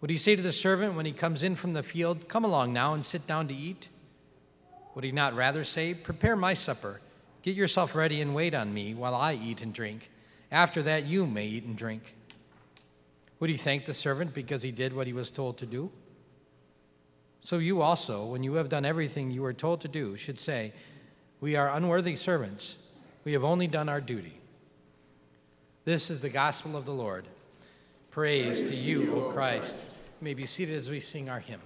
Would 0.05 0.11
he 0.11 0.17
say 0.17 0.35
to 0.35 0.41
the 0.43 0.53
servant 0.53 0.93
when 0.93 1.07
he 1.07 1.11
comes 1.11 1.41
in 1.41 1.55
from 1.55 1.73
the 1.73 1.81
field, 1.81 2.27
Come 2.27 2.45
along 2.45 2.71
now 2.71 2.93
and 2.93 3.03
sit 3.03 3.25
down 3.25 3.47
to 3.47 3.55
eat? 3.55 3.87
Would 4.93 5.03
he 5.03 5.11
not 5.11 5.33
rather 5.33 5.63
say, 5.63 5.95
Prepare 5.95 6.35
my 6.35 6.53
supper, 6.53 7.01
get 7.41 7.55
yourself 7.55 7.95
ready 7.95 8.21
and 8.21 8.35
wait 8.35 8.53
on 8.53 8.71
me 8.71 8.93
while 8.93 9.15
I 9.15 9.33
eat 9.33 9.63
and 9.63 9.73
drink? 9.73 10.11
After 10.51 10.83
that, 10.83 11.05
you 11.05 11.25
may 11.25 11.47
eat 11.47 11.63
and 11.63 11.75
drink. 11.75 12.13
Would 13.39 13.49
he 13.49 13.57
thank 13.57 13.85
the 13.85 13.95
servant 13.95 14.35
because 14.35 14.61
he 14.61 14.69
did 14.69 14.93
what 14.93 15.07
he 15.07 15.13
was 15.13 15.31
told 15.31 15.57
to 15.57 15.65
do? 15.65 15.89
So 17.41 17.57
you 17.57 17.81
also, 17.81 18.25
when 18.25 18.43
you 18.43 18.53
have 18.53 18.69
done 18.69 18.85
everything 18.85 19.31
you 19.31 19.41
were 19.41 19.53
told 19.53 19.81
to 19.81 19.87
do, 19.87 20.17
should 20.17 20.37
say, 20.37 20.71
We 21.41 21.55
are 21.55 21.71
unworthy 21.71 22.15
servants. 22.15 22.77
We 23.23 23.33
have 23.33 23.43
only 23.43 23.65
done 23.65 23.89
our 23.89 24.01
duty. 24.01 24.39
This 25.83 26.11
is 26.11 26.19
the 26.19 26.29
gospel 26.29 26.77
of 26.77 26.85
the 26.85 26.93
Lord. 26.93 27.25
Praise, 28.11 28.59
Praise 28.59 28.69
to 28.69 28.75
you, 28.75 29.15
O 29.15 29.31
Christ. 29.31 29.75
You 29.75 29.94
may 30.25 30.33
be 30.33 30.47
seated 30.47 30.75
as 30.75 30.89
we 30.89 30.99
sing 30.99 31.29
our 31.29 31.39
hymn. 31.39 31.61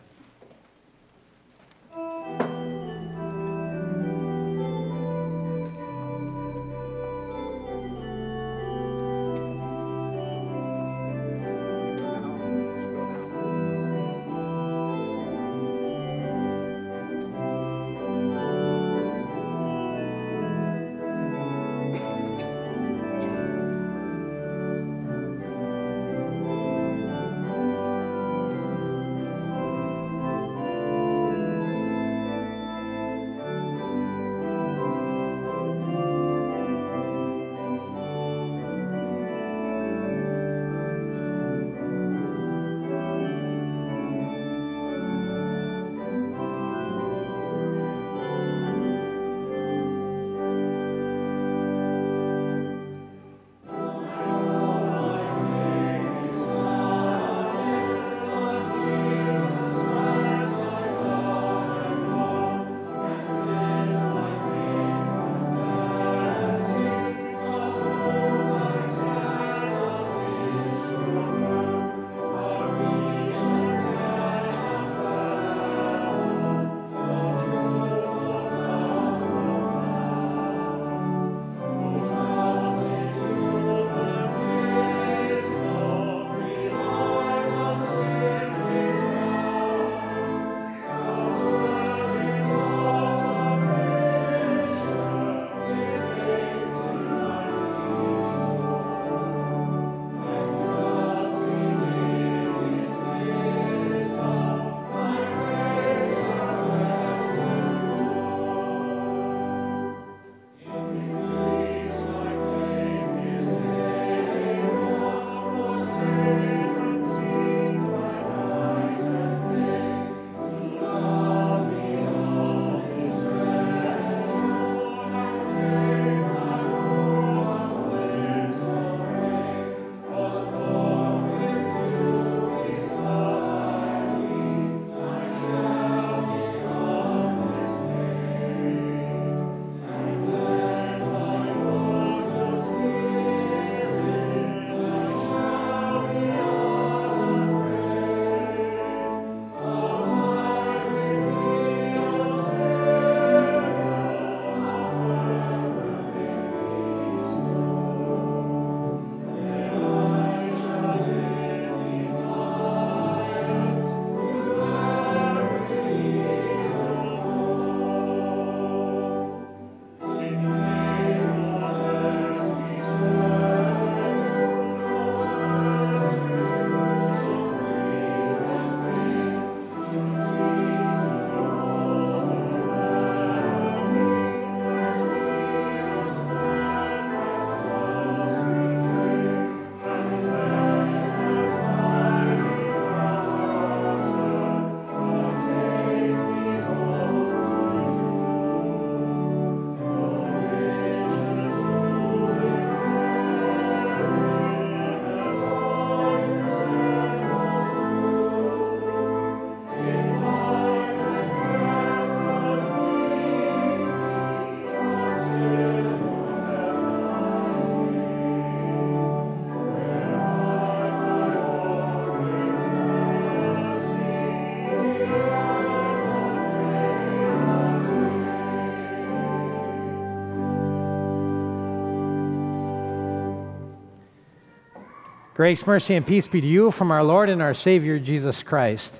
Grace, 235.39 235.65
mercy, 235.65 235.95
and 235.95 236.06
peace 236.06 236.28
be 236.28 236.41
to 236.41 236.47
you 236.47 236.69
from 236.69 236.91
our 236.91 237.02
Lord 237.02 237.30
and 237.30 237.41
our 237.41 237.54
Savior, 237.54 237.97
Jesus 237.97 238.43
Christ. 238.43 238.91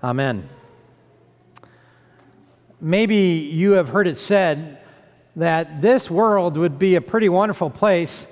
Amen. 0.00 0.48
Maybe 2.80 3.16
you 3.16 3.72
have 3.72 3.88
heard 3.88 4.06
it 4.06 4.16
said 4.16 4.78
that 5.34 5.82
this 5.82 6.08
world 6.08 6.56
would 6.56 6.78
be 6.78 6.94
a 6.94 7.00
pretty 7.00 7.28
wonderful 7.28 7.68
place 7.68 8.28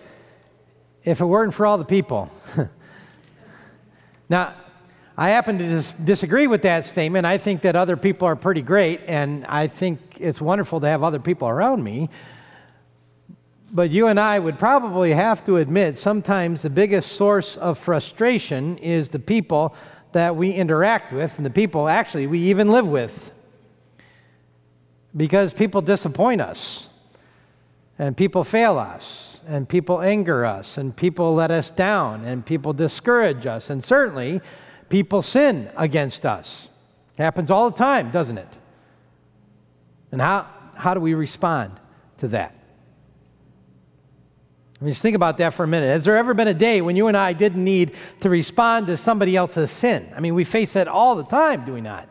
if 1.02 1.20
it 1.20 1.24
weren't 1.24 1.54
for 1.54 1.66
all 1.66 1.76
the 1.76 1.84
people. 1.84 2.30
now, 4.28 4.54
I 5.18 5.30
happen 5.30 5.58
to 5.58 5.68
dis- 5.68 5.92
disagree 5.94 6.46
with 6.46 6.62
that 6.62 6.86
statement. 6.86 7.26
I 7.26 7.36
think 7.36 7.62
that 7.62 7.74
other 7.74 7.96
people 7.96 8.28
are 8.28 8.36
pretty 8.36 8.62
great, 8.62 9.00
and 9.08 9.44
I 9.46 9.66
think 9.66 10.18
it's 10.20 10.40
wonderful 10.40 10.78
to 10.82 10.86
have 10.86 11.02
other 11.02 11.18
people 11.18 11.48
around 11.48 11.82
me. 11.82 12.10
But 13.72 13.90
you 13.90 14.06
and 14.06 14.18
I 14.18 14.38
would 14.38 14.58
probably 14.58 15.12
have 15.12 15.44
to 15.46 15.56
admit 15.56 15.98
sometimes 15.98 16.62
the 16.62 16.70
biggest 16.70 17.12
source 17.12 17.56
of 17.56 17.78
frustration 17.78 18.78
is 18.78 19.08
the 19.08 19.18
people 19.18 19.74
that 20.12 20.36
we 20.36 20.52
interact 20.52 21.12
with 21.12 21.36
and 21.36 21.44
the 21.44 21.50
people 21.50 21.88
actually 21.88 22.26
we 22.26 22.38
even 22.40 22.70
live 22.70 22.86
with. 22.86 23.32
Because 25.16 25.52
people 25.52 25.80
disappoint 25.80 26.40
us, 26.40 26.88
and 27.98 28.16
people 28.16 28.44
fail 28.44 28.78
us, 28.78 29.38
and 29.46 29.68
people 29.68 30.02
anger 30.02 30.44
us, 30.44 30.76
and 30.76 30.94
people 30.94 31.34
let 31.34 31.50
us 31.50 31.70
down, 31.70 32.24
and 32.24 32.44
people 32.44 32.72
discourage 32.72 33.46
us, 33.46 33.70
and 33.70 33.82
certainly 33.82 34.40
people 34.88 35.22
sin 35.22 35.70
against 35.76 36.26
us. 36.26 36.68
It 37.16 37.22
happens 37.22 37.50
all 37.50 37.70
the 37.70 37.76
time, 37.76 38.10
doesn't 38.10 38.36
it? 38.36 38.48
And 40.12 40.20
how, 40.20 40.46
how 40.74 40.92
do 40.94 41.00
we 41.00 41.14
respond 41.14 41.80
to 42.18 42.28
that? 42.28 42.54
I 44.80 44.84
mean, 44.84 44.92
just 44.92 45.02
think 45.02 45.16
about 45.16 45.38
that 45.38 45.54
for 45.54 45.64
a 45.64 45.68
minute. 45.68 45.86
Has 45.86 46.04
there 46.04 46.16
ever 46.16 46.34
been 46.34 46.48
a 46.48 46.54
day 46.54 46.82
when 46.82 46.96
you 46.96 47.06
and 47.06 47.16
I 47.16 47.32
didn't 47.32 47.64
need 47.64 47.92
to 48.20 48.28
respond 48.28 48.88
to 48.88 48.96
somebody 48.96 49.34
else's 49.34 49.70
sin? 49.70 50.12
I 50.14 50.20
mean, 50.20 50.34
we 50.34 50.44
face 50.44 50.74
that 50.74 50.86
all 50.86 51.16
the 51.16 51.24
time, 51.24 51.64
do 51.64 51.72
we 51.72 51.80
not? 51.80 52.08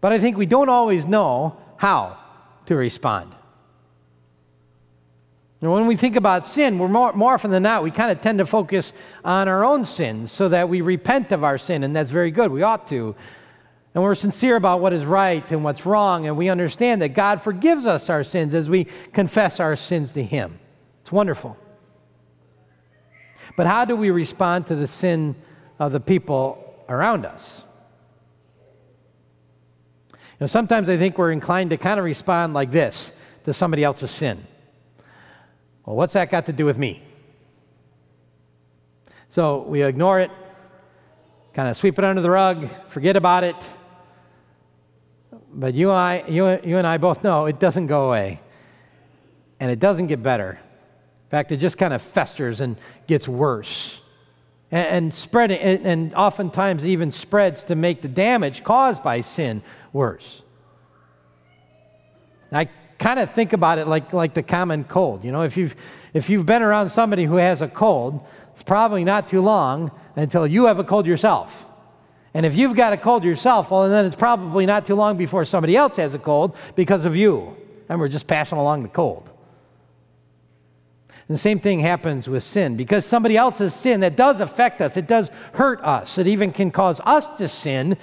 But 0.00 0.12
I 0.12 0.20
think 0.20 0.36
we 0.36 0.46
don't 0.46 0.68
always 0.68 1.06
know 1.06 1.56
how 1.76 2.16
to 2.66 2.76
respond. 2.76 3.34
And 5.60 5.70
when 5.70 5.86
we 5.86 5.96
think 5.96 6.14
about 6.14 6.46
sin, 6.46 6.78
we're 6.78 6.88
more, 6.88 7.12
more 7.12 7.34
often 7.34 7.50
than 7.50 7.64
not, 7.64 7.82
we 7.82 7.90
kind 7.90 8.10
of 8.10 8.22
tend 8.22 8.38
to 8.38 8.46
focus 8.46 8.92
on 9.24 9.48
our 9.48 9.64
own 9.64 9.84
sins 9.84 10.30
so 10.30 10.48
that 10.48 10.68
we 10.68 10.80
repent 10.80 11.32
of 11.32 11.42
our 11.42 11.58
sin, 11.58 11.82
and 11.82 11.94
that's 11.94 12.10
very 12.10 12.30
good. 12.30 12.52
We 12.52 12.62
ought 12.62 12.86
to. 12.88 13.16
And 13.94 14.04
we're 14.04 14.14
sincere 14.14 14.54
about 14.54 14.80
what 14.80 14.92
is 14.92 15.04
right 15.04 15.50
and 15.50 15.64
what's 15.64 15.84
wrong, 15.84 16.28
and 16.28 16.36
we 16.36 16.48
understand 16.48 17.02
that 17.02 17.08
God 17.08 17.42
forgives 17.42 17.84
us 17.84 18.08
our 18.08 18.22
sins 18.22 18.54
as 18.54 18.70
we 18.70 18.86
confess 19.12 19.58
our 19.58 19.74
sins 19.74 20.12
to 20.12 20.22
Him. 20.22 20.59
It's 21.10 21.12
wonderful. 21.12 21.56
But 23.56 23.66
how 23.66 23.84
do 23.84 23.96
we 23.96 24.10
respond 24.10 24.68
to 24.68 24.76
the 24.76 24.86
sin 24.86 25.34
of 25.80 25.90
the 25.90 25.98
people 25.98 26.72
around 26.88 27.26
us? 27.26 27.62
You 30.12 30.18
know, 30.42 30.46
sometimes 30.46 30.88
I 30.88 30.96
think 30.96 31.18
we're 31.18 31.32
inclined 31.32 31.70
to 31.70 31.76
kind 31.78 31.98
of 31.98 32.04
respond 32.04 32.54
like 32.54 32.70
this 32.70 33.10
to 33.44 33.52
somebody 33.52 33.82
else's 33.82 34.12
sin. 34.12 34.46
Well, 35.84 35.96
what's 35.96 36.12
that 36.12 36.30
got 36.30 36.46
to 36.46 36.52
do 36.52 36.64
with 36.64 36.78
me? 36.78 37.02
So 39.30 39.62
we 39.62 39.82
ignore 39.82 40.20
it, 40.20 40.30
kind 41.54 41.68
of 41.68 41.76
sweep 41.76 41.98
it 41.98 42.04
under 42.04 42.22
the 42.22 42.30
rug, 42.30 42.68
forget 42.88 43.16
about 43.16 43.42
it. 43.42 43.56
But 45.52 45.74
you, 45.74 45.90
I, 45.90 46.22
you, 46.28 46.46
you 46.62 46.78
and 46.78 46.86
I 46.86 46.98
both 46.98 47.24
know 47.24 47.46
it 47.46 47.58
doesn't 47.58 47.88
go 47.88 48.06
away, 48.06 48.40
and 49.58 49.72
it 49.72 49.80
doesn't 49.80 50.06
get 50.06 50.22
better. 50.22 50.60
Fact, 51.30 51.52
it 51.52 51.58
just 51.58 51.78
kind 51.78 51.94
of 51.94 52.02
festers 52.02 52.60
and 52.60 52.76
gets 53.06 53.28
worse. 53.28 53.98
And, 54.70 54.86
and 54.86 55.14
spreading, 55.14 55.58
and, 55.58 55.86
and 55.86 56.14
oftentimes 56.14 56.84
even 56.84 57.12
spreads 57.12 57.64
to 57.64 57.74
make 57.74 58.02
the 58.02 58.08
damage 58.08 58.64
caused 58.64 59.02
by 59.02 59.20
sin 59.20 59.62
worse. 59.92 60.42
I 62.52 62.68
kind 62.98 63.20
of 63.20 63.32
think 63.32 63.52
about 63.52 63.78
it 63.78 63.86
like, 63.86 64.12
like 64.12 64.34
the 64.34 64.42
common 64.42 64.82
cold. 64.84 65.24
You 65.24 65.30
know, 65.30 65.42
if 65.42 65.56
you've, 65.56 65.76
if 66.12 66.28
you've 66.28 66.46
been 66.46 66.62
around 66.62 66.90
somebody 66.90 67.24
who 67.24 67.36
has 67.36 67.62
a 67.62 67.68
cold, 67.68 68.26
it's 68.54 68.64
probably 68.64 69.04
not 69.04 69.28
too 69.28 69.40
long 69.40 69.92
until 70.16 70.46
you 70.46 70.64
have 70.64 70.80
a 70.80 70.84
cold 70.84 71.06
yourself. 71.06 71.64
And 72.34 72.44
if 72.44 72.56
you've 72.56 72.74
got 72.74 72.92
a 72.92 72.96
cold 72.96 73.24
yourself, 73.24 73.70
well, 73.70 73.88
then 73.88 74.04
it's 74.04 74.16
probably 74.16 74.66
not 74.66 74.86
too 74.86 74.96
long 74.96 75.16
before 75.16 75.44
somebody 75.44 75.76
else 75.76 75.96
has 75.96 76.14
a 76.14 76.18
cold 76.18 76.56
because 76.74 77.04
of 77.04 77.16
you. 77.16 77.56
And 77.88 78.00
we're 78.00 78.08
just 78.08 78.26
passing 78.26 78.58
along 78.58 78.82
the 78.82 78.88
cold. 78.88 79.28
And 81.30 81.38
the 81.38 81.42
same 81.42 81.60
thing 81.60 81.78
happens 81.78 82.26
with 82.26 82.42
sin. 82.42 82.76
Because 82.76 83.06
somebody 83.06 83.36
else's 83.36 83.72
sin, 83.72 84.00
that 84.00 84.16
does 84.16 84.40
affect 84.40 84.80
us, 84.80 84.96
it 84.96 85.06
does 85.06 85.30
hurt 85.52 85.80
us. 85.84 86.18
It 86.18 86.26
even 86.26 86.50
can 86.50 86.72
cause 86.72 87.00
us 87.06 87.24
to 87.36 87.46
sin 87.46 87.98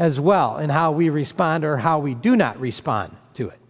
as 0.00 0.18
well 0.18 0.58
in 0.58 0.68
how 0.68 0.90
we 0.90 1.08
respond 1.08 1.64
or 1.64 1.76
how 1.76 2.00
we 2.00 2.14
do 2.14 2.34
not 2.34 2.58
respond 2.58 3.14
to 3.34 3.50
it. 3.50 3.60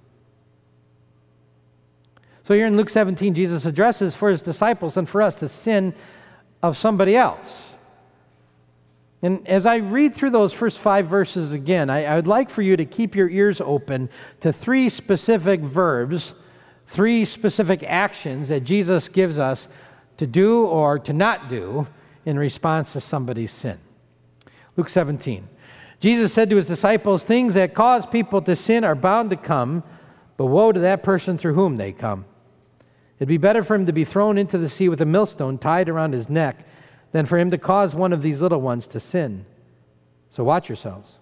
So 2.44 2.54
here 2.54 2.66
in 2.66 2.78
Luke 2.78 2.88
17, 2.88 3.34
Jesus 3.34 3.66
addresses 3.66 4.14
for 4.14 4.30
his 4.30 4.40
disciples 4.40 4.96
and 4.96 5.06
for 5.06 5.20
us 5.20 5.36
the 5.36 5.50
sin 5.50 5.92
of 6.62 6.78
somebody 6.78 7.14
else. 7.14 7.74
And 9.20 9.46
as 9.46 9.66
I 9.66 9.76
read 9.76 10.14
through 10.14 10.30
those 10.30 10.54
first 10.54 10.78
five 10.78 11.06
verses 11.06 11.52
again, 11.52 11.90
I, 11.90 12.06
I 12.06 12.16
would 12.16 12.26
like 12.26 12.48
for 12.48 12.62
you 12.62 12.78
to 12.78 12.86
keep 12.86 13.14
your 13.14 13.28
ears 13.28 13.60
open 13.60 14.08
to 14.40 14.54
three 14.54 14.88
specific 14.88 15.60
verbs 15.60 16.32
three 16.92 17.24
specific 17.24 17.82
actions 17.82 18.48
that 18.48 18.64
Jesus 18.64 19.08
gives 19.08 19.38
us 19.38 19.66
to 20.18 20.26
do 20.26 20.66
or 20.66 20.98
to 20.98 21.12
not 21.14 21.48
do 21.48 21.86
in 22.26 22.38
response 22.38 22.92
to 22.92 23.00
somebody's 23.00 23.50
sin. 23.50 23.78
Luke 24.76 24.90
17. 24.90 25.48
Jesus 26.00 26.34
said 26.34 26.50
to 26.50 26.56
his 26.56 26.66
disciples, 26.66 27.24
Things 27.24 27.54
that 27.54 27.74
cause 27.74 28.04
people 28.04 28.42
to 28.42 28.54
sin 28.54 28.84
are 28.84 28.94
bound 28.94 29.30
to 29.30 29.36
come, 29.36 29.82
but 30.36 30.46
woe 30.46 30.70
to 30.70 30.80
that 30.80 31.02
person 31.02 31.38
through 31.38 31.54
whom 31.54 31.76
they 31.76 31.92
come. 31.92 32.26
It'd 33.18 33.28
be 33.28 33.38
better 33.38 33.62
for 33.62 33.74
him 33.74 33.86
to 33.86 33.92
be 33.92 34.04
thrown 34.04 34.36
into 34.36 34.58
the 34.58 34.68
sea 34.68 34.88
with 34.88 35.00
a 35.00 35.06
millstone 35.06 35.56
tied 35.56 35.88
around 35.88 36.12
his 36.12 36.28
neck 36.28 36.66
than 37.12 37.24
for 37.24 37.38
him 37.38 37.50
to 37.52 37.58
cause 37.58 37.94
one 37.94 38.12
of 38.12 38.20
these 38.20 38.42
little 38.42 38.60
ones 38.60 38.86
to 38.88 39.00
sin. 39.00 39.46
So 40.28 40.44
watch 40.44 40.68
yourselves. 40.68 41.14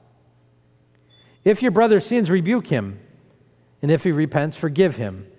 If 1.45 1.63
your 1.63 1.71
brother 1.71 2.01
sins, 2.01 2.29
rebuke 2.29 2.67
him, 2.67 2.99
and 3.83 3.91
if 3.91 4.03
he 4.03 4.11
repents, 4.11 4.57
forgive 4.57 4.97
him. 4.97 5.30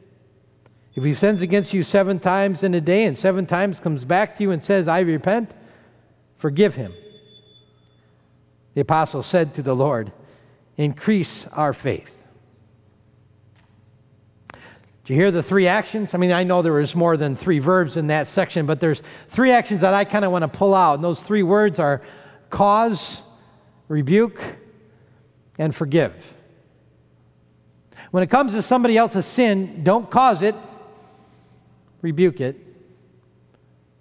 If 0.94 1.04
he 1.04 1.14
sins 1.14 1.42
against 1.42 1.74
you 1.74 1.84
seven 1.84 2.20
times 2.20 2.64
in 2.64 2.74
a 2.74 2.82
day 2.82 3.06
and 3.06 3.18
seven 3.18 3.46
times 3.46 3.80
comes 3.80 4.04
back 4.04 4.38
to 4.38 4.44
you 4.44 4.52
and 4.52 4.62
says, 4.62 4.88
I 4.88 5.00
repent, 5.02 5.52
forgive 6.38 6.76
him. 6.76 6.94
The 8.74 8.82
apostle 8.82 9.24
said 9.24 9.54
to 9.56 9.62
the 9.62 9.76
Lord, 9.76 10.12
Increase 10.78 11.46
our 11.52 11.74
faith. 11.74 12.12
Do 15.04 15.14
you 15.14 15.20
hear 15.20 15.32
the 15.32 15.44
three 15.44 15.68
actions? 15.68 16.14
I 16.14 16.18
mean, 16.18 16.32
I 16.32 16.44
know 16.44 16.62
there 16.62 16.74
was 16.74 16.96
more 16.96 17.18
than 17.18 17.36
three 17.36 17.60
verbs 17.60 17.98
in 17.98 18.08
that 18.08 18.28
section, 18.28 18.66
but 18.66 18.80
there's 18.80 19.02
three 19.30 19.52
actions 19.52 19.82
that 19.82 19.94
I 19.94 20.06
kind 20.06 20.24
of 20.24 20.32
want 20.32 20.44
to 20.44 20.48
pull 20.48 20.74
out. 20.74 20.96
And 20.96 21.04
those 21.04 21.22
three 21.22 21.44
words 21.44 21.80
are 21.80 22.02
cause, 22.50 23.20
rebuke, 23.88 24.42
and 25.58 25.76
forgive. 25.76 26.14
When 28.12 28.24
it 28.24 28.30
comes 28.30 28.54
to 28.54 28.62
somebody 28.62 28.98
else's 28.98 29.26
sin, 29.26 29.84
don't 29.84 30.10
cause 30.10 30.42
it, 30.42 30.56
rebuke 32.02 32.42
it, 32.42 32.58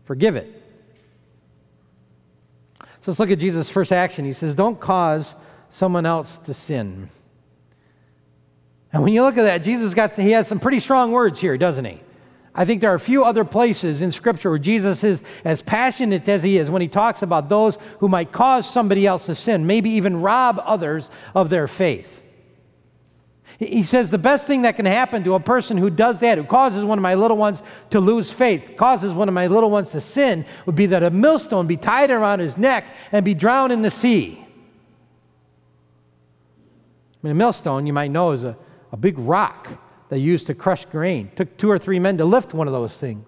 forgive 0.04 0.36
it. 0.36 0.60
So 3.02 3.12
let's 3.12 3.20
look 3.20 3.30
at 3.30 3.38
Jesus' 3.38 3.70
first 3.70 3.92
action. 3.92 4.24
He 4.24 4.32
says, 4.32 4.54
Don't 4.54 4.78
cause 4.78 5.34
someone 5.70 6.04
else 6.04 6.38
to 6.44 6.54
sin. 6.54 7.08
And 8.92 9.02
when 9.02 9.12
you 9.12 9.22
look 9.22 9.38
at 9.38 9.44
that, 9.44 9.58
Jesus 9.58 9.94
got 9.94 10.14
he 10.14 10.32
has 10.32 10.48
some 10.48 10.60
pretty 10.60 10.80
strong 10.80 11.12
words 11.12 11.40
here, 11.40 11.56
doesn't 11.56 11.84
he? 11.84 12.00
I 12.54 12.64
think 12.64 12.80
there 12.80 12.90
are 12.90 12.96
a 12.96 13.00
few 13.00 13.24
other 13.24 13.44
places 13.44 14.02
in 14.02 14.10
Scripture 14.10 14.50
where 14.50 14.58
Jesus 14.58 15.04
is 15.04 15.22
as 15.44 15.62
passionate 15.62 16.28
as 16.28 16.42
he 16.42 16.58
is 16.58 16.68
when 16.68 16.82
he 16.82 16.88
talks 16.88 17.22
about 17.22 17.48
those 17.48 17.78
who 18.00 18.08
might 18.08 18.32
cause 18.32 18.68
somebody 18.68 19.06
else 19.06 19.26
to 19.26 19.36
sin, 19.36 19.66
maybe 19.66 19.90
even 19.90 20.20
rob 20.20 20.60
others 20.64 21.10
of 21.34 21.48
their 21.48 21.68
faith. 21.68 22.19
He 23.60 23.82
says 23.82 24.10
the 24.10 24.16
best 24.16 24.46
thing 24.46 24.62
that 24.62 24.76
can 24.76 24.86
happen 24.86 25.22
to 25.24 25.34
a 25.34 25.40
person 25.40 25.76
who 25.76 25.90
does 25.90 26.18
that, 26.20 26.38
who 26.38 26.44
causes 26.44 26.82
one 26.82 26.96
of 26.96 27.02
my 27.02 27.14
little 27.14 27.36
ones 27.36 27.62
to 27.90 28.00
lose 28.00 28.32
faith, 28.32 28.74
causes 28.78 29.12
one 29.12 29.28
of 29.28 29.34
my 29.34 29.48
little 29.48 29.70
ones 29.70 29.90
to 29.90 30.00
sin, 30.00 30.46
would 30.64 30.74
be 30.74 30.86
that 30.86 31.02
a 31.02 31.10
millstone 31.10 31.66
be 31.66 31.76
tied 31.76 32.10
around 32.10 32.40
his 32.40 32.56
neck 32.56 32.86
and 33.12 33.22
be 33.22 33.34
drowned 33.34 33.70
in 33.70 33.82
the 33.82 33.90
sea. 33.90 34.42
I 37.12 37.26
mean, 37.26 37.32
a 37.32 37.34
millstone, 37.34 37.86
you 37.86 37.92
might 37.92 38.10
know, 38.10 38.32
is 38.32 38.44
a, 38.44 38.56
a 38.92 38.96
big 38.96 39.18
rock 39.18 39.68
they 40.08 40.16
used 40.16 40.46
to 40.46 40.54
crush 40.54 40.86
grain. 40.86 41.26
It 41.26 41.36
took 41.36 41.58
two 41.58 41.70
or 41.70 41.78
three 41.78 41.98
men 41.98 42.16
to 42.16 42.24
lift 42.24 42.54
one 42.54 42.66
of 42.66 42.72
those 42.72 42.96
things. 42.96 43.26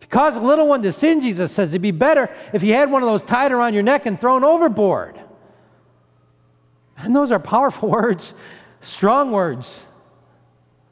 If 0.00 0.04
you 0.04 0.08
cause 0.08 0.36
a 0.36 0.40
little 0.40 0.68
one 0.68 0.82
to 0.82 0.92
sin, 0.92 1.22
Jesus 1.22 1.50
says, 1.50 1.70
it'd 1.70 1.80
be 1.80 1.92
better 1.92 2.28
if 2.52 2.62
you 2.62 2.74
had 2.74 2.90
one 2.90 3.02
of 3.02 3.08
those 3.08 3.22
tied 3.22 3.52
around 3.52 3.72
your 3.72 3.82
neck 3.82 4.04
and 4.04 4.20
thrown 4.20 4.44
overboard. 4.44 5.18
And 6.98 7.16
those 7.16 7.32
are 7.32 7.40
powerful 7.40 7.88
words 7.90 8.34
Strong 8.80 9.32
words. 9.32 9.80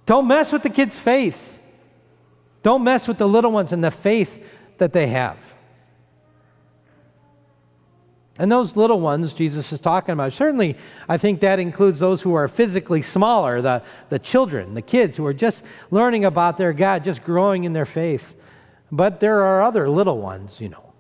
Don't 0.07 0.27
mess 0.27 0.53
with 0.53 0.63
the 0.63 0.71
kid's 0.71 0.99
faith. 0.99 1.61
Don't 2.63 2.85
mess 2.85 3.07
with 3.07 3.19
the 3.19 3.29
little 3.29 3.53
ones 3.53 3.73
and 3.73 3.83
the 3.83 3.91
faith 3.91 4.43
that 4.79 4.93
they 4.93 5.07
have. 5.09 5.39
And 8.39 8.51
those 8.51 8.75
little 8.75 9.01
ones 9.01 9.33
Jesus 9.33 9.73
is 9.73 9.81
talking 9.81 10.13
about, 10.13 10.33
certainly 10.33 10.77
I 11.09 11.19
think 11.19 11.41
that 11.41 11.61
includes 11.61 12.01
those 12.01 12.21
who 12.21 12.35
are 12.35 12.49
physically 12.49 13.01
smaller, 13.01 13.63
the, 13.63 13.83
the 14.09 14.19
children, 14.19 14.75
the 14.75 14.83
kids 14.83 15.17
who 15.17 15.25
are 15.25 15.35
just 15.35 15.63
learning 15.91 16.25
about 16.25 16.59
their 16.59 16.73
God, 16.73 17.05
just 17.05 17.23
growing 17.23 17.65
in 17.65 17.73
their 17.73 17.87
faith. 17.87 18.35
But 18.91 19.21
there 19.21 19.43
are 19.43 19.63
other 19.63 19.89
little 19.89 20.19
ones, 20.19 20.61
you 20.61 20.69
know. 20.69 20.93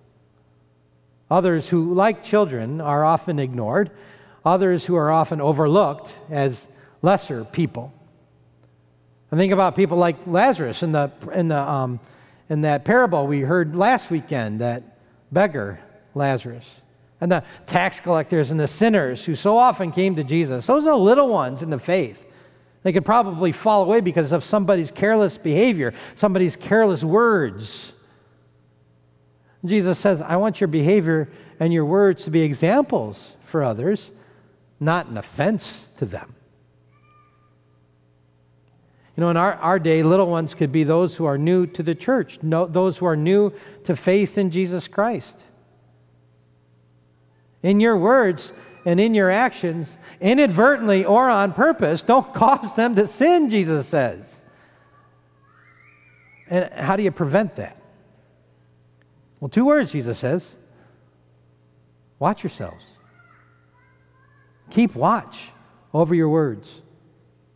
Others 1.30 1.68
who, 1.70 1.92
like 1.94 2.22
children, 2.22 2.80
are 2.80 3.04
often 3.04 3.40
ignored, 3.40 3.90
others 4.44 4.86
who 4.86 4.94
are 4.94 5.10
often 5.10 5.40
overlooked 5.40 6.12
as 6.30 6.68
lesser 7.04 7.44
people. 7.44 7.92
I 9.30 9.36
think 9.36 9.52
about 9.52 9.76
people 9.76 9.98
like 9.98 10.16
Lazarus 10.26 10.82
in, 10.82 10.92
the, 10.92 11.12
in, 11.34 11.48
the, 11.48 11.58
um, 11.58 12.00
in 12.48 12.62
that 12.62 12.84
parable 12.84 13.26
we 13.26 13.40
heard 13.40 13.76
last 13.76 14.10
weekend, 14.10 14.60
that 14.60 14.82
beggar 15.30 15.78
Lazarus 16.14 16.64
and 17.20 17.30
the 17.30 17.44
tax 17.66 18.00
collectors 18.00 18.50
and 18.50 18.58
the 18.58 18.68
sinners 18.68 19.24
who 19.24 19.36
so 19.36 19.58
often 19.58 19.92
came 19.92 20.16
to 20.16 20.24
Jesus. 20.24 20.66
Those 20.66 20.84
are 20.84 20.96
the 20.96 20.96
little 20.96 21.28
ones 21.28 21.62
in 21.62 21.70
the 21.70 21.78
faith. 21.78 22.24
They 22.82 22.92
could 22.92 23.04
probably 23.04 23.52
fall 23.52 23.82
away 23.82 24.00
because 24.00 24.32
of 24.32 24.44
somebody's 24.44 24.90
careless 24.90 25.36
behavior, 25.36 25.94
somebody's 26.16 26.56
careless 26.56 27.02
words. 27.02 27.92
Jesus 29.64 29.98
says, 29.98 30.22
I 30.22 30.36
want 30.36 30.60
your 30.60 30.68
behavior 30.68 31.30
and 31.60 31.72
your 31.72 31.84
words 31.84 32.24
to 32.24 32.30
be 32.30 32.42
examples 32.42 33.32
for 33.44 33.62
others, 33.62 34.10
not 34.80 35.06
an 35.06 35.16
offense 35.16 35.86
to 35.98 36.06
them. 36.06 36.34
You 39.16 39.20
know, 39.20 39.30
in 39.30 39.36
our, 39.36 39.54
our 39.54 39.78
day, 39.78 40.02
little 40.02 40.26
ones 40.26 40.54
could 40.54 40.72
be 40.72 40.84
those 40.84 41.14
who 41.14 41.24
are 41.24 41.38
new 41.38 41.66
to 41.68 41.82
the 41.82 41.94
church, 41.94 42.38
no, 42.42 42.66
those 42.66 42.98
who 42.98 43.06
are 43.06 43.16
new 43.16 43.52
to 43.84 43.94
faith 43.94 44.36
in 44.36 44.50
Jesus 44.50 44.88
Christ 44.88 45.40
in 47.64 47.80
your 47.80 47.96
words 47.96 48.52
and 48.84 49.00
in 49.00 49.14
your 49.14 49.30
actions, 49.30 49.96
inadvertently 50.20 51.04
or 51.04 51.28
on 51.30 51.52
purpose, 51.54 52.02
don't 52.02 52.32
cause 52.34 52.74
them 52.76 52.94
to 52.94 53.08
sin, 53.08 53.48
Jesus 53.48 53.88
says. 53.88 54.36
And 56.48 56.70
how 56.74 56.94
do 56.94 57.02
you 57.02 57.10
prevent 57.10 57.56
that? 57.56 57.80
Well, 59.40 59.48
two 59.48 59.64
words, 59.64 59.90
Jesus 59.90 60.18
says 60.20 60.54
watch 62.18 62.42
yourselves. 62.42 62.84
Keep 64.70 64.94
watch 64.94 65.50
over 65.92 66.14
your 66.14 66.28
words, 66.28 66.68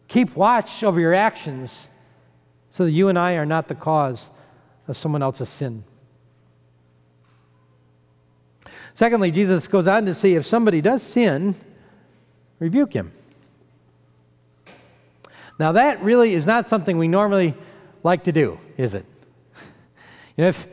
keep 0.08 0.34
watch 0.34 0.82
over 0.82 0.98
your 0.98 1.14
actions 1.14 1.86
so 2.72 2.84
that 2.84 2.90
you 2.92 3.08
and 3.08 3.18
I 3.18 3.34
are 3.34 3.46
not 3.46 3.68
the 3.68 3.74
cause 3.74 4.20
of 4.86 4.96
someone 4.96 5.22
else's 5.22 5.48
sin. 5.48 5.84
Secondly, 8.94 9.30
Jesus 9.30 9.68
goes 9.68 9.86
on 9.86 10.06
to 10.06 10.14
say 10.14 10.34
if 10.34 10.44
somebody 10.44 10.80
does 10.80 11.02
sin, 11.02 11.54
rebuke 12.58 12.92
him. 12.92 13.12
Now, 15.58 15.72
that 15.72 16.02
really 16.02 16.34
is 16.34 16.46
not 16.46 16.68
something 16.68 16.98
we 16.98 17.08
normally 17.08 17.54
like 18.02 18.24
to 18.24 18.32
do, 18.32 18.58
is 18.76 18.94
it? 18.94 19.06
You 20.36 20.44
know, 20.44 20.48
if, 20.50 20.68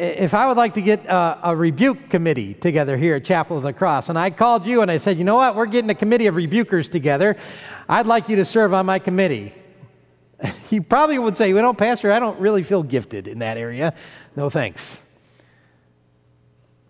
if 0.00 0.32
I 0.32 0.46
would 0.46 0.56
like 0.56 0.74
to 0.74 0.80
get 0.80 1.04
a, 1.04 1.50
a, 1.50 1.56
rebuke 1.56 2.08
committee 2.08 2.54
together 2.54 2.96
here 2.96 3.16
at 3.16 3.24
Chapel 3.24 3.58
of 3.58 3.62
the 3.62 3.72
Cross, 3.72 4.08
and 4.08 4.18
I 4.18 4.30
called 4.30 4.66
you 4.66 4.80
and 4.80 4.90
I 4.90 4.96
said, 4.96 5.18
you 5.18 5.24
know 5.24 5.36
what, 5.36 5.54
we're 5.54 5.66
getting 5.66 5.90
a 5.90 5.94
committee 5.94 6.26
of 6.26 6.36
rebukers 6.36 6.90
together, 6.90 7.36
I'd 7.86 8.06
like 8.06 8.30
you 8.30 8.36
to 8.36 8.44
serve 8.46 8.72
on 8.72 8.86
my 8.86 8.98
committee. 8.98 9.54
You 10.70 10.82
probably 10.82 11.18
would 11.18 11.36
say, 11.36 11.52
well, 11.52 11.64
no, 11.64 11.74
Pastor, 11.74 12.12
I 12.12 12.20
don't 12.20 12.38
really 12.38 12.62
feel 12.62 12.84
gifted 12.84 13.26
in 13.26 13.40
that 13.40 13.58
area. 13.58 13.92
No 14.36 14.48
thanks. 14.48 14.98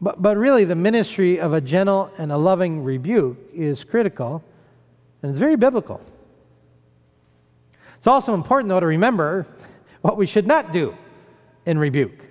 But, 0.03 0.21
but 0.21 0.37
really, 0.37 0.67
the 0.67 0.75
ministry 0.75 1.41
of 1.41 1.55
a 1.55 1.63
gentle 1.63 2.13
and 2.19 2.31
a 2.31 2.37
loving 2.37 2.85
rebuke 2.85 3.39
is 3.55 3.83
critical, 3.83 4.45
and 5.23 5.31
it's 5.31 5.39
very 5.39 5.57
biblical. 5.57 6.01
It's 7.97 8.07
also 8.07 8.35
important, 8.35 8.69
though, 8.69 8.81
to 8.81 8.87
remember 8.87 9.47
what 10.03 10.19
we 10.19 10.27
should 10.27 10.47
not 10.47 10.73
do 10.73 10.95
in 11.65 11.79
rebuke. 11.79 12.30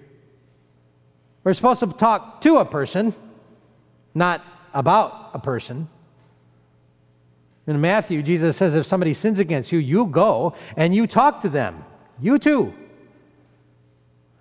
We're 1.49 1.53
supposed 1.53 1.79
to 1.79 1.87
talk 1.87 2.41
to 2.41 2.57
a 2.57 2.65
person, 2.65 3.11
not 4.13 4.45
about 4.71 5.31
a 5.33 5.39
person. 5.39 5.89
In 7.65 7.81
Matthew, 7.81 8.21
Jesus 8.21 8.55
says, 8.55 8.75
if 8.75 8.85
somebody 8.85 9.15
sins 9.15 9.39
against 9.39 9.71
you, 9.71 9.79
you 9.79 10.05
go 10.05 10.53
and 10.77 10.93
you 10.93 11.07
talk 11.07 11.41
to 11.41 11.49
them. 11.49 11.83
You 12.21 12.37
too. 12.37 12.71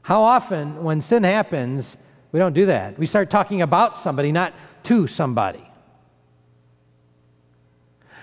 How 0.03 0.23
often, 0.23 0.85
when 0.85 1.01
sin 1.01 1.25
happens, 1.25 1.97
we 2.31 2.41
don't 2.41 2.53
do 2.53 2.67
that. 2.67 2.99
We 2.99 3.07
start 3.07 3.31
talking 3.31 3.63
about 3.63 3.97
somebody, 3.97 4.31
not 4.31 4.53
to 4.83 5.07
somebody. 5.07 5.67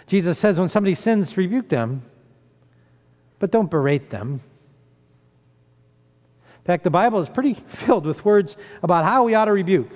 Jesus 0.05 0.37
says 0.37 0.59
when 0.59 0.69
somebody 0.69 0.93
sins, 0.93 1.35
rebuke 1.35 1.69
them, 1.69 2.03
but 3.39 3.49
don't 3.49 3.71
berate 3.71 4.11
them. 4.11 4.41
In 6.65 6.67
fact, 6.67 6.83
the 6.83 6.89
Bible 6.89 7.21
is 7.21 7.29
pretty 7.29 7.53
filled 7.67 8.07
with 8.07 8.25
words 8.25 8.57
about 8.81 9.05
how 9.05 9.23
we 9.23 9.35
ought 9.35 9.45
to 9.45 9.51
rebuke. 9.51 9.91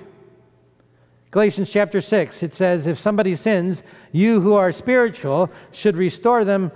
Galatians 1.32 1.68
chapter 1.68 2.00
6, 2.00 2.44
it 2.44 2.54
says, 2.54 2.86
If 2.86 3.00
somebody 3.00 3.34
sins, 3.34 3.82
you 4.12 4.40
who 4.40 4.54
are 4.54 4.70
spiritual 4.70 5.50
should 5.72 5.96
restore 5.96 6.44
them 6.44 6.70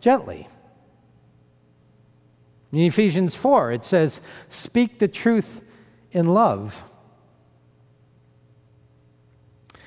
gently. 0.00 0.48
In 2.72 2.80
Ephesians 2.80 3.34
4, 3.34 3.72
it 3.72 3.84
says, 3.84 4.22
Speak 4.48 4.98
the 4.98 5.08
truth 5.08 5.60
in 6.10 6.26
love. 6.26 6.82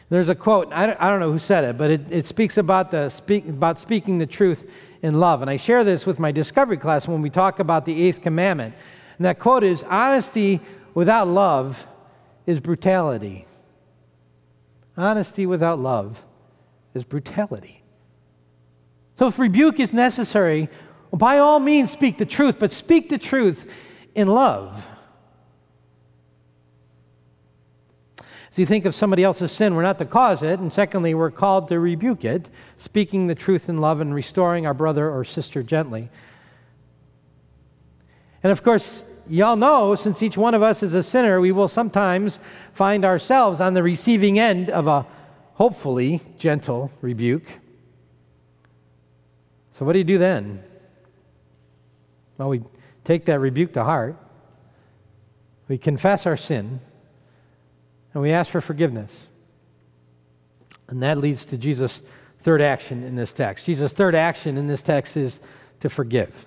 There's 0.09 0.29
a 0.29 0.35
quote, 0.35 0.71
I 0.71 0.85
don't, 1.09 1.19
know 1.19 1.31
who 1.31 1.39
said 1.39 1.63
it, 1.63 1.79
but 1.79 1.89
it, 1.89 2.01
it 2.11 2.25
speaks 2.27 2.57
about, 2.57 2.91
the, 2.91 3.09
speak, 3.09 3.47
about 3.47 3.79
speaking 3.79 4.19
the 4.19 4.27
truth 4.27 4.69
in 5.01 5.19
love. 5.19 5.41
And 5.41 5.49
I 5.49 5.57
share 5.57 5.83
this 5.83 6.05
with 6.05 6.19
my 6.19 6.31
discovery 6.31 6.77
class 6.77 7.07
when 7.07 7.23
we 7.23 7.31
talk 7.31 7.57
about 7.57 7.85
the 7.85 8.03
eighth 8.03 8.21
commandment. 8.21 8.75
And 9.17 9.25
that 9.25 9.39
quote 9.39 9.63
is 9.63 9.83
Honesty 9.83 10.61
without 10.93 11.27
love 11.27 11.85
is 12.45 12.59
brutality. 12.59 13.45
Honesty 14.95 15.45
without 15.45 15.79
love 15.79 16.23
is 16.93 17.03
brutality. 17.03 17.83
So 19.19 19.27
if 19.27 19.39
rebuke 19.39 19.79
is 19.79 19.93
necessary, 19.93 20.69
well, 21.11 21.17
by 21.17 21.39
all 21.39 21.59
means 21.59 21.91
speak 21.91 22.17
the 22.17 22.25
truth, 22.25 22.57
but 22.59 22.71
speak 22.71 23.09
the 23.09 23.17
truth 23.17 23.65
in 24.15 24.27
love. 24.27 24.85
So 28.51 28.61
you 28.61 28.65
think 28.65 28.85
of 28.85 28.95
somebody 28.95 29.23
else's 29.23 29.51
sin, 29.51 29.75
we're 29.75 29.83
not 29.83 29.99
to 29.99 30.05
cause 30.05 30.41
it. 30.41 30.59
And 30.59 30.73
secondly, 30.73 31.13
we're 31.13 31.29
called 31.29 31.67
to 31.69 31.79
rebuke 31.79 32.25
it, 32.25 32.49
speaking 32.79 33.27
the 33.27 33.35
truth 33.35 33.69
in 33.69 33.77
love 33.77 34.01
and 34.01 34.15
restoring 34.15 34.65
our 34.65 34.73
brother 34.73 35.11
or 35.11 35.23
sister 35.23 35.61
gently. 35.61 36.09
And 38.41 38.51
of 38.51 38.63
course, 38.63 39.03
y'all 39.29 39.55
know, 39.55 39.95
since 39.95 40.21
each 40.21 40.37
one 40.37 40.53
of 40.53 40.61
us 40.61 40.83
is 40.83 40.93
a 40.93 41.03
sinner, 41.03 41.39
we 41.39 41.51
will 41.51 41.67
sometimes 41.67 42.39
find 42.73 43.05
ourselves 43.05 43.59
on 43.59 43.73
the 43.73 43.83
receiving 43.83 44.39
end 44.39 44.69
of 44.69 44.87
a 44.87 45.05
hopefully 45.55 46.21
gentle 46.37 46.91
rebuke. 47.01 47.47
So, 49.77 49.85
what 49.85 49.93
do 49.93 49.99
you 49.99 50.05
do 50.05 50.17
then? 50.17 50.63
Well, 52.37 52.49
we 52.49 52.61
take 53.03 53.25
that 53.25 53.39
rebuke 53.39 53.73
to 53.73 53.83
heart, 53.83 54.15
we 55.67 55.77
confess 55.77 56.25
our 56.25 56.37
sin 56.37 56.79
and 58.13 58.23
we 58.23 58.31
ask 58.31 58.49
for 58.49 58.61
forgiveness. 58.61 59.11
And 60.87 61.03
that 61.03 61.17
leads 61.17 61.45
to 61.47 61.57
Jesus' 61.57 62.01
third 62.41 62.61
action 62.61 63.03
in 63.03 63.15
this 63.15 63.33
text. 63.33 63.65
Jesus' 63.65 63.93
third 63.93 64.15
action 64.15 64.57
in 64.57 64.67
this 64.67 64.81
text 64.81 65.17
is 65.17 65.39
to 65.81 65.89
forgive. 65.89 66.46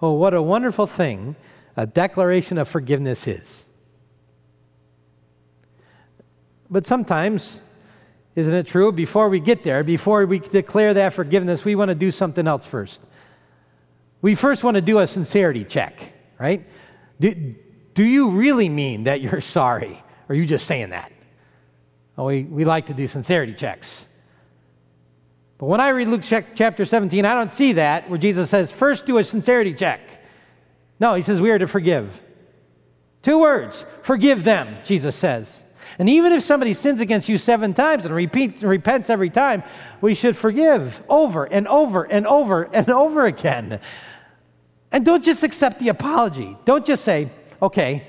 Oh, 0.00 0.12
what 0.12 0.34
a 0.34 0.42
wonderful 0.42 0.86
thing 0.86 1.36
a 1.76 1.86
declaration 1.86 2.58
of 2.58 2.68
forgiveness 2.68 3.26
is. 3.26 3.64
But 6.70 6.86
sometimes, 6.86 7.60
isn't 8.34 8.52
it 8.52 8.66
true? 8.66 8.92
Before 8.92 9.28
we 9.28 9.40
get 9.40 9.62
there, 9.62 9.82
before 9.82 10.26
we 10.26 10.40
declare 10.40 10.94
that 10.94 11.12
forgiveness, 11.12 11.64
we 11.64 11.74
want 11.74 11.88
to 11.90 11.94
do 11.94 12.10
something 12.10 12.46
else 12.46 12.66
first. 12.66 13.00
We 14.20 14.34
first 14.34 14.64
want 14.64 14.74
to 14.74 14.80
do 14.80 14.98
a 14.98 15.06
sincerity 15.06 15.64
check, 15.64 16.12
right? 16.38 16.66
Do, 17.20 17.54
do 17.94 18.04
you 18.04 18.30
really 18.30 18.68
mean 18.68 19.04
that 19.04 19.20
you're 19.20 19.40
sorry? 19.58 20.02
Or 20.28 20.32
are 20.32 20.34
you 20.34 20.46
just 20.46 20.66
saying 20.66 20.90
that? 20.90 21.12
Well, 22.16 22.26
we, 22.26 22.42
we 22.42 22.64
like 22.64 22.86
to 22.86 22.94
do 22.94 23.06
sincerity 23.06 23.54
checks. 23.54 24.04
But 25.58 25.66
when 25.66 25.80
I 25.80 25.88
read 25.88 26.08
Luke 26.08 26.22
chapter 26.22 26.84
17, 26.84 27.24
I 27.24 27.34
don't 27.34 27.52
see 27.52 27.72
that 27.72 28.08
where 28.08 28.18
Jesus 28.18 28.48
says, 28.48 28.70
first 28.70 29.06
do 29.06 29.18
a 29.18 29.24
sincerity 29.24 29.74
check. 29.74 30.00
No, 31.00 31.14
he 31.14 31.22
says 31.22 31.40
we 31.40 31.50
are 31.50 31.58
to 31.58 31.66
forgive. 31.66 32.20
Two 33.22 33.38
words 33.38 33.84
forgive 34.02 34.44
them, 34.44 34.76
Jesus 34.84 35.16
says. 35.16 35.64
And 35.98 36.08
even 36.08 36.32
if 36.32 36.44
somebody 36.44 36.74
sins 36.74 37.00
against 37.00 37.28
you 37.28 37.38
seven 37.38 37.74
times 37.74 38.04
and 38.04 38.14
repeat, 38.14 38.62
repents 38.62 39.10
every 39.10 39.30
time, 39.30 39.64
we 40.00 40.14
should 40.14 40.36
forgive 40.36 41.02
over 41.08 41.44
and 41.44 41.66
over 41.66 42.04
and 42.04 42.26
over 42.26 42.64
and 42.64 42.88
over 42.90 43.24
again. 43.26 43.80
And 44.92 45.04
don't 45.04 45.24
just 45.24 45.42
accept 45.42 45.80
the 45.80 45.88
apology. 45.88 46.56
Don't 46.64 46.86
just 46.86 47.04
say, 47.04 47.30
okay. 47.60 48.06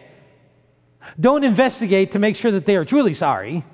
Don't 1.20 1.44
investigate 1.44 2.12
to 2.12 2.20
make 2.20 2.36
sure 2.36 2.52
that 2.52 2.66
they 2.66 2.76
are 2.76 2.86
truly 2.86 3.14
sorry. 3.14 3.66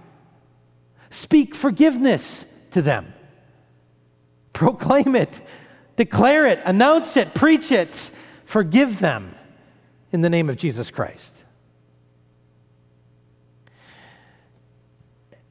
Speak 1.09 1.55
forgiveness 1.55 2.45
to 2.71 2.81
them. 2.81 3.13
Proclaim 4.55 5.17
it, 5.17 5.41
declare 5.97 6.45
it, 6.45 6.61
announce 6.63 7.17
it, 7.17 7.33
preach 7.33 7.73
it. 7.73 8.09
Forgive 8.45 8.99
them 8.99 9.35
in 10.13 10.21
the 10.21 10.29
name 10.29 10.49
of 10.49 10.55
Jesus 10.55 10.89
Christ. 10.89 11.35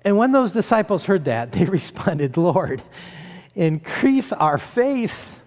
And 0.03 0.17
when 0.17 0.33
those 0.33 0.53
disciples 0.53 1.05
heard 1.05 1.27
that, 1.27 1.53
they 1.53 1.65
responded, 1.67 2.39
Lord, 2.39 2.83
increase 3.55 4.33
our 4.33 4.57
faith. 4.57 5.39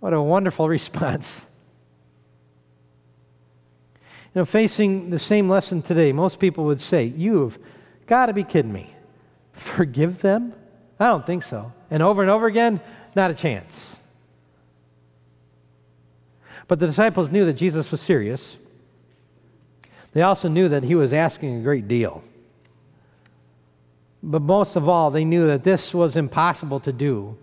What 0.00 0.12
a 0.12 0.20
wonderful 0.20 0.68
response. 0.68 1.46
You 4.34 4.40
know, 4.40 4.44
facing 4.44 5.10
the 5.10 5.18
same 5.20 5.48
lesson 5.48 5.80
today, 5.80 6.10
most 6.10 6.40
people 6.40 6.64
would 6.64 6.80
say, 6.80 7.04
You've 7.04 7.56
got 8.08 8.26
to 8.26 8.32
be 8.32 8.42
kidding 8.42 8.72
me. 8.72 8.92
Forgive 9.52 10.22
them? 10.22 10.54
I 11.00 11.06
don't 11.06 11.26
think 11.26 11.42
so. 11.42 11.72
And 11.90 12.02
over 12.02 12.20
and 12.20 12.30
over 12.30 12.46
again, 12.46 12.80
not 13.16 13.30
a 13.30 13.34
chance. 13.34 13.96
But 16.68 16.78
the 16.78 16.86
disciples 16.86 17.30
knew 17.30 17.46
that 17.46 17.54
Jesus 17.54 17.90
was 17.90 18.00
serious. 18.00 18.56
They 20.12 20.22
also 20.22 20.48
knew 20.48 20.68
that 20.68 20.84
he 20.84 20.94
was 20.94 21.12
asking 21.12 21.56
a 21.56 21.62
great 21.62 21.88
deal. 21.88 22.22
But 24.22 24.42
most 24.42 24.76
of 24.76 24.88
all, 24.88 25.10
they 25.10 25.24
knew 25.24 25.46
that 25.46 25.64
this 25.64 25.94
was 25.94 26.16
impossible 26.16 26.80
to 26.80 26.92
do 26.92 27.36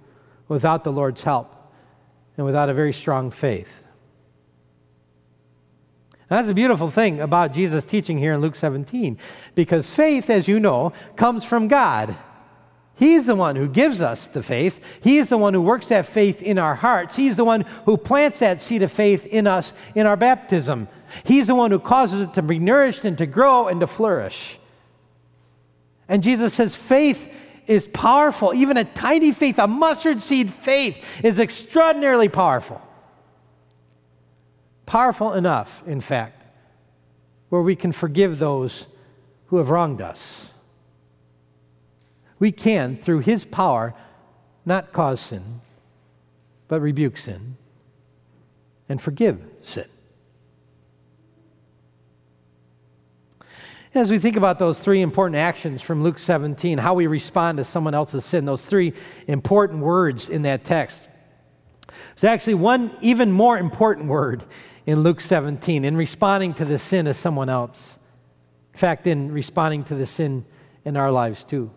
without 0.48 0.84
the 0.84 0.92
Lord's 0.92 1.24
help 1.24 1.52
and 2.38 2.46
without 2.46 2.70
a 2.70 2.74
very 2.74 2.94
strong 2.94 3.32
faith. 3.32 3.84
That's 6.30 6.50
a 6.50 6.54
beautiful 6.54 6.92
thing 6.92 7.22
about 7.22 7.54
Jesus' 7.54 7.86
teaching 7.86 8.18
here 8.18 8.34
in 8.34 8.42
Luke 8.42 8.56
17, 8.56 9.18
because 9.56 9.90
faith, 9.90 10.30
as 10.30 10.48
you 10.48 10.60
know, 10.60 10.94
comes 11.16 11.44
from 11.44 11.68
God. 11.68 12.16
He's 12.98 13.28
the 13.28 13.36
one 13.36 13.56
who 13.56 13.68
gives 13.68 14.02
us 14.02 14.28
the 14.28 14.42
faith. 14.42 14.82
He's 15.02 15.30
the 15.30 15.38
one 15.38 15.54
who 15.54 15.62
works 15.62 15.88
that 15.90 16.08
faith 16.08 16.42
in 16.42 16.58
our 16.58 16.74
hearts. 16.74 17.16
He's 17.16 17.38
the 17.38 17.46
one 17.46 17.62
who 17.86 17.96
plants 17.96 18.40
that 18.40 18.60
seed 18.60 18.82
of 18.82 18.92
faith 18.92 19.28
in 19.28 19.46
us 19.46 19.72
in 19.94 20.08
our 20.08 20.18
baptism. 20.18 20.88
He's 21.24 21.46
the 21.46 21.54
one 21.54 21.70
who 21.70 21.78
causes 21.78 22.28
it 22.28 22.34
to 22.34 22.42
be 22.42 22.58
nourished 22.58 23.06
and 23.06 23.16
to 23.20 23.28
grow 23.28 23.68
and 23.68 23.82
to 23.82 23.88
flourish. 23.88 24.58
And 26.10 26.24
Jesus 26.24 26.56
says 26.56 26.76
faith 26.76 27.32
is 27.68 27.86
powerful. 27.86 28.52
Even 28.56 28.78
a 28.78 28.84
tiny 28.84 29.32
faith, 29.32 29.60
a 29.60 29.68
mustard 29.68 30.20
seed 30.20 30.52
faith, 30.52 30.98
is 31.24 31.38
extraordinarily 31.38 32.30
powerful. 32.30 32.82
Powerful 34.88 35.34
enough, 35.34 35.84
in 35.86 36.02
fact, 36.02 36.42
where 37.50 37.62
we 37.62 37.76
can 37.76 37.92
forgive 37.92 38.40
those 38.40 38.88
who 39.48 39.58
have 39.58 39.70
wronged 39.70 40.02
us. 40.02 40.48
We 42.40 42.52
can, 42.52 42.98
through 42.98 43.20
His 43.20 43.46
power, 43.46 43.94
not 44.66 44.94
cause 44.94 45.20
sin, 45.20 45.62
but 46.68 46.82
rebuke 46.82 47.18
sin 47.18 47.58
and 48.90 49.02
forgive 49.02 49.44
sin. 49.64 49.86
As 53.94 54.12
we 54.12 54.20
think 54.20 54.36
about 54.36 54.60
those 54.60 54.78
three 54.78 55.02
important 55.02 55.38
actions 55.38 55.82
from 55.82 56.04
Luke 56.04 56.20
17, 56.20 56.78
how 56.78 56.94
we 56.94 57.08
respond 57.08 57.58
to 57.58 57.64
someone 57.64 57.96
else's 57.96 58.26
sin, 58.26 58.46
those 58.46 58.64
three 58.64 58.94
important 59.28 59.80
words 59.80 60.30
in 60.30 60.44
that 60.44 60.64
text. 60.64 61.08
There's 61.88 62.32
actually 62.32 62.56
one 62.56 62.96
even 63.02 63.32
more 63.32 63.58
important 63.58 64.08
word 64.08 64.44
in 64.86 65.02
Luke 65.02 65.22
17 65.22 65.84
in 65.84 65.98
responding 65.98 66.54
to 66.56 66.66
the 66.66 66.78
sin 66.78 67.08
of 67.08 67.16
someone 67.16 67.50
else. 67.50 67.98
In 68.74 68.80
fact, 68.80 69.08
in 69.08 69.32
responding 69.32 69.84
to 69.86 69.96
the 69.96 70.06
sin 70.06 70.46
in 70.86 70.96
our 70.96 71.12
lives 71.12 71.44
too. 71.44 71.72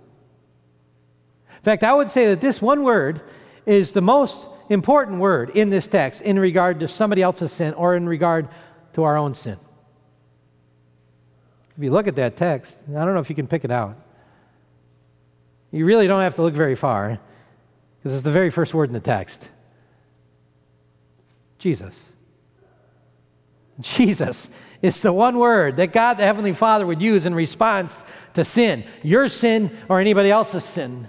In 1.61 1.65
fact, 1.65 1.85
I 1.85 1.93
would 1.93 2.11
say 2.11 2.27
that 2.29 2.41
this 2.41 2.63
one 2.63 2.83
word 2.85 3.21
is 3.67 3.93
the 3.93 4.01
most 4.01 4.47
important 4.71 5.19
word 5.21 5.51
in 5.51 5.69
this 5.69 5.87
text 5.87 6.23
in 6.23 6.39
regard 6.39 6.81
to 6.81 6.89
somebody 6.89 7.21
else's 7.21 7.53
sin 7.53 7.75
or 7.75 7.95
in 7.95 8.09
regard 8.09 8.49
to 8.95 9.03
our 9.03 9.19
own 9.19 9.35
sin. 9.35 9.59
If 11.77 11.85
you 11.85 11.91
look 11.91 12.09
at 12.09 12.17
that 12.17 12.39
text, 12.39 12.79
I 12.89 13.05
don't 13.05 13.13
know 13.13 13.21
if 13.21 13.29
you 13.29 13.37
can 13.37 13.47
pick 13.47 13.65
it 13.65 13.71
out. 13.71 13.97
You 15.71 15.85
really 15.85 16.07
don't 16.07 16.23
have 16.23 16.35
to 16.37 16.43
look 16.43 16.55
very 16.55 16.77
far 16.77 17.19
because 17.99 18.15
it's 18.15 18.25
the 18.25 18.33
very 18.33 18.51
first 18.51 18.73
word 18.73 18.89
in 18.89 18.95
the 18.95 19.01
text 19.01 19.47
Jesus. 21.59 21.95
Jesus 23.81 24.49
is 24.81 25.01
the 25.03 25.13
one 25.13 25.39
word 25.39 25.77
that 25.77 25.93
God 25.93 26.17
the 26.17 26.25
Heavenly 26.25 26.55
Father 26.55 26.87
would 26.87 27.03
use 27.03 27.27
in 27.27 27.35
response 27.35 27.99
to 28.33 28.45
sin, 28.45 28.85
your 29.03 29.29
sin 29.29 29.77
or 29.89 30.01
anybody 30.01 30.31
else's 30.31 30.65
sin. 30.65 31.09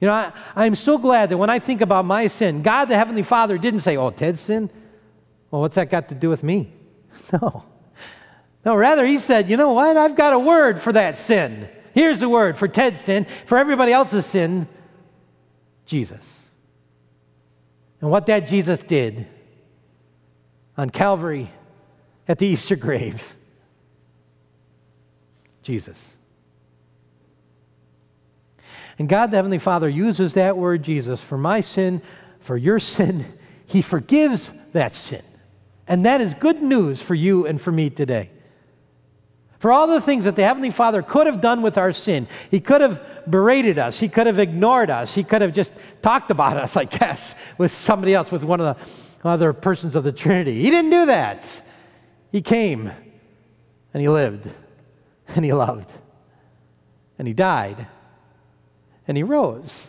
You 0.00 0.08
know, 0.08 0.12
I, 0.12 0.32
I'm 0.54 0.74
so 0.74 0.98
glad 0.98 1.30
that 1.30 1.38
when 1.38 1.50
I 1.50 1.58
think 1.58 1.80
about 1.80 2.04
my 2.04 2.26
sin, 2.26 2.62
God 2.62 2.86
the 2.86 2.96
Heavenly 2.96 3.22
Father 3.22 3.56
didn't 3.58 3.80
say, 3.80 3.96
Oh, 3.96 4.10
Ted's 4.10 4.40
sin? 4.40 4.70
Well, 5.50 5.62
what's 5.62 5.76
that 5.76 5.90
got 5.90 6.08
to 6.08 6.14
do 6.14 6.28
with 6.28 6.42
me? 6.42 6.72
No. 7.32 7.64
No, 8.66 8.74
rather, 8.74 9.06
he 9.06 9.18
said, 9.18 9.48
you 9.48 9.56
know 9.56 9.72
what? 9.72 9.96
I've 9.96 10.16
got 10.16 10.32
a 10.32 10.38
word 10.40 10.82
for 10.82 10.92
that 10.92 11.20
sin. 11.20 11.68
Here's 11.94 12.18
the 12.18 12.28
word 12.28 12.58
for 12.58 12.66
Ted's 12.66 13.00
sin, 13.00 13.26
for 13.46 13.58
everybody 13.58 13.92
else's 13.92 14.26
sin 14.26 14.66
Jesus. 15.86 16.20
And 18.00 18.10
what 18.10 18.26
that 18.26 18.48
Jesus 18.48 18.82
did 18.82 19.26
on 20.76 20.90
Calvary 20.90 21.48
at 22.26 22.38
the 22.38 22.46
Easter 22.46 22.74
grave 22.74 23.36
Jesus. 25.62 25.96
And 28.98 29.08
God, 29.08 29.30
the 29.30 29.36
Heavenly 29.36 29.58
Father, 29.58 29.88
uses 29.88 30.34
that 30.34 30.56
word 30.56 30.82
Jesus 30.82 31.20
for 31.20 31.36
my 31.36 31.60
sin, 31.60 32.02
for 32.40 32.56
your 32.56 32.78
sin. 32.78 33.32
He 33.68 33.82
forgives 33.82 34.52
that 34.74 34.94
sin. 34.94 35.24
And 35.88 36.06
that 36.06 36.20
is 36.20 36.34
good 36.34 36.62
news 36.62 37.02
for 37.02 37.16
you 37.16 37.46
and 37.46 37.60
for 37.60 37.72
me 37.72 37.90
today. 37.90 38.30
For 39.58 39.72
all 39.72 39.88
the 39.88 40.00
things 40.00 40.24
that 40.24 40.36
the 40.36 40.44
Heavenly 40.44 40.70
Father 40.70 41.02
could 41.02 41.26
have 41.26 41.40
done 41.40 41.62
with 41.62 41.76
our 41.76 41.92
sin, 41.92 42.28
He 42.48 42.60
could 42.60 42.80
have 42.80 43.02
berated 43.28 43.76
us, 43.76 43.98
He 43.98 44.08
could 44.08 44.28
have 44.28 44.38
ignored 44.38 44.88
us, 44.88 45.14
He 45.14 45.24
could 45.24 45.42
have 45.42 45.52
just 45.52 45.72
talked 46.00 46.30
about 46.30 46.56
us, 46.64 46.76
I 46.76 46.84
guess, 46.84 47.34
with 47.58 47.72
somebody 47.72 48.14
else, 48.14 48.30
with 48.30 48.44
one 48.44 48.60
of 48.60 48.76
the 48.76 49.28
other 49.28 49.52
persons 49.52 49.96
of 49.96 50.04
the 50.04 50.12
Trinity. 50.12 50.62
He 50.62 50.70
didn't 50.70 50.92
do 50.92 51.06
that. 51.06 51.60
He 52.30 52.42
came 52.42 52.92
and 53.92 54.00
He 54.00 54.08
lived 54.08 54.48
and 55.34 55.44
He 55.44 55.52
loved 55.52 55.90
and 57.18 57.26
He 57.26 57.34
died 57.34 57.88
and 59.06 59.16
He 59.16 59.22
rose 59.22 59.88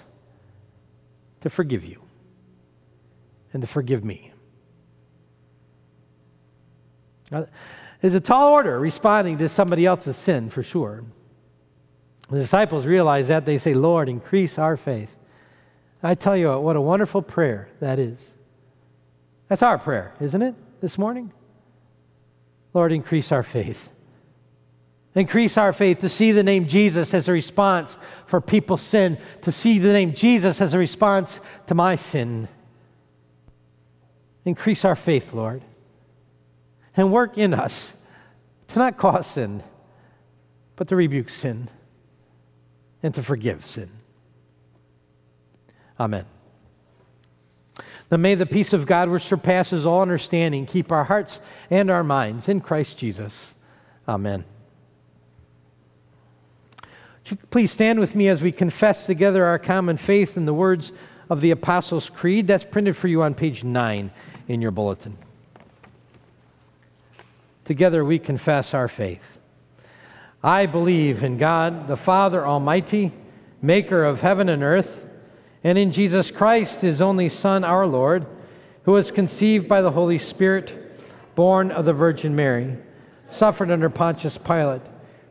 to 1.41 1.49
forgive 1.49 1.83
you 1.83 2.01
and 3.53 3.61
to 3.61 3.67
forgive 3.67 4.03
me. 4.03 4.31
is 8.01 8.13
a 8.13 8.19
tall 8.19 8.53
order 8.53 8.79
responding 8.79 9.37
to 9.37 9.49
somebody 9.49 9.85
else's 9.85 10.17
sin, 10.17 10.49
for 10.49 10.63
sure. 10.63 11.03
The 12.29 12.39
disciples 12.39 12.85
realize 12.85 13.27
that. 13.29 13.45
They 13.45 13.57
say, 13.57 13.73
Lord, 13.73 14.09
increase 14.09 14.57
our 14.57 14.77
faith. 14.77 15.15
I 16.03 16.15
tell 16.15 16.37
you 16.37 16.49
what, 16.49 16.63
what 16.63 16.75
a 16.75 16.81
wonderful 16.81 17.21
prayer 17.21 17.69
that 17.79 17.99
is. 17.99 18.17
That's 19.47 19.63
our 19.63 19.77
prayer, 19.77 20.13
isn't 20.19 20.41
it, 20.41 20.55
this 20.81 20.97
morning? 20.97 21.31
Lord, 22.73 22.91
increase 22.91 23.31
our 23.31 23.43
faith. 23.43 23.89
Increase 25.17 25.57
our 25.57 25.73
faith 25.73 25.99
to 25.99 26.09
see 26.09 26.31
the 26.31 26.43
name 26.43 26.67
Jesus 26.67 27.13
as 27.13 27.27
a 27.27 27.31
response 27.31 27.97
for 28.25 28.39
people's 28.39 28.81
sin, 28.81 29.17
to 29.41 29.51
see 29.51 29.79
the 29.79 29.91
name 29.91 30.13
Jesus 30.13 30.61
as 30.61 30.73
a 30.73 30.77
response 30.77 31.39
to 31.65 31.75
my 31.75 31.95
sin. 31.95 32.47
Increase 34.45 34.85
our 34.85 34.95
faith, 34.95 35.33
Lord 35.33 35.63
and 36.97 37.11
work 37.11 37.37
in 37.37 37.53
us 37.53 37.91
to 38.69 38.79
not 38.79 38.97
cause 38.97 39.27
sin, 39.27 39.63
but 40.75 40.89
to 40.89 40.95
rebuke 40.95 41.29
sin 41.29 41.69
and 43.01 43.13
to 43.13 43.23
forgive 43.23 43.65
sin. 43.65 43.89
Amen. 45.99 46.25
Now 48.11 48.17
may 48.17 48.35
the 48.35 48.45
peace 48.45 48.73
of 48.73 48.85
God, 48.85 49.09
which 49.09 49.23
surpasses 49.23 49.85
all 49.85 50.01
understanding, 50.01 50.65
keep 50.65 50.91
our 50.91 51.03
hearts 51.03 51.39
and 51.69 51.89
our 51.89 52.03
minds 52.03 52.49
in 52.49 52.61
Christ 52.61 52.97
Jesus. 52.97 53.53
Amen. 54.07 54.43
Please 57.49 57.71
stand 57.71 57.99
with 57.99 58.15
me 58.15 58.27
as 58.27 58.41
we 58.41 58.51
confess 58.51 59.05
together 59.05 59.45
our 59.45 59.59
common 59.59 59.97
faith 59.97 60.37
in 60.37 60.45
the 60.45 60.53
words 60.53 60.91
of 61.29 61.41
the 61.41 61.51
Apostles' 61.51 62.09
Creed. 62.09 62.47
That's 62.47 62.63
printed 62.63 62.95
for 62.95 63.07
you 63.07 63.21
on 63.21 63.33
page 63.33 63.63
9 63.63 64.11
in 64.47 64.61
your 64.61 64.71
bulletin. 64.71 65.17
Together 67.65 68.05
we 68.05 68.17
confess 68.17 68.73
our 68.73 68.87
faith. 68.87 69.37
I 70.43 70.67
believe 70.67 71.23
in 71.23 71.37
God, 71.37 71.87
the 71.87 71.97
Father 71.97 72.45
Almighty, 72.45 73.11
maker 73.61 74.05
of 74.05 74.21
heaven 74.21 74.47
and 74.47 74.63
earth, 74.63 75.05
and 75.63 75.77
in 75.77 75.91
Jesus 75.91 76.31
Christ, 76.31 76.81
his 76.81 77.01
only 77.01 77.27
Son, 77.27 77.63
our 77.63 77.85
Lord, 77.85 78.25
who 78.83 78.93
was 78.93 79.11
conceived 79.11 79.67
by 79.67 79.81
the 79.81 79.91
Holy 79.91 80.19
Spirit, 80.19 81.35
born 81.35 81.71
of 81.71 81.83
the 81.83 81.93
Virgin 81.93 82.35
Mary, 82.35 82.77
suffered 83.31 83.69
under 83.69 83.89
Pontius 83.89 84.37
Pilate, 84.37 84.81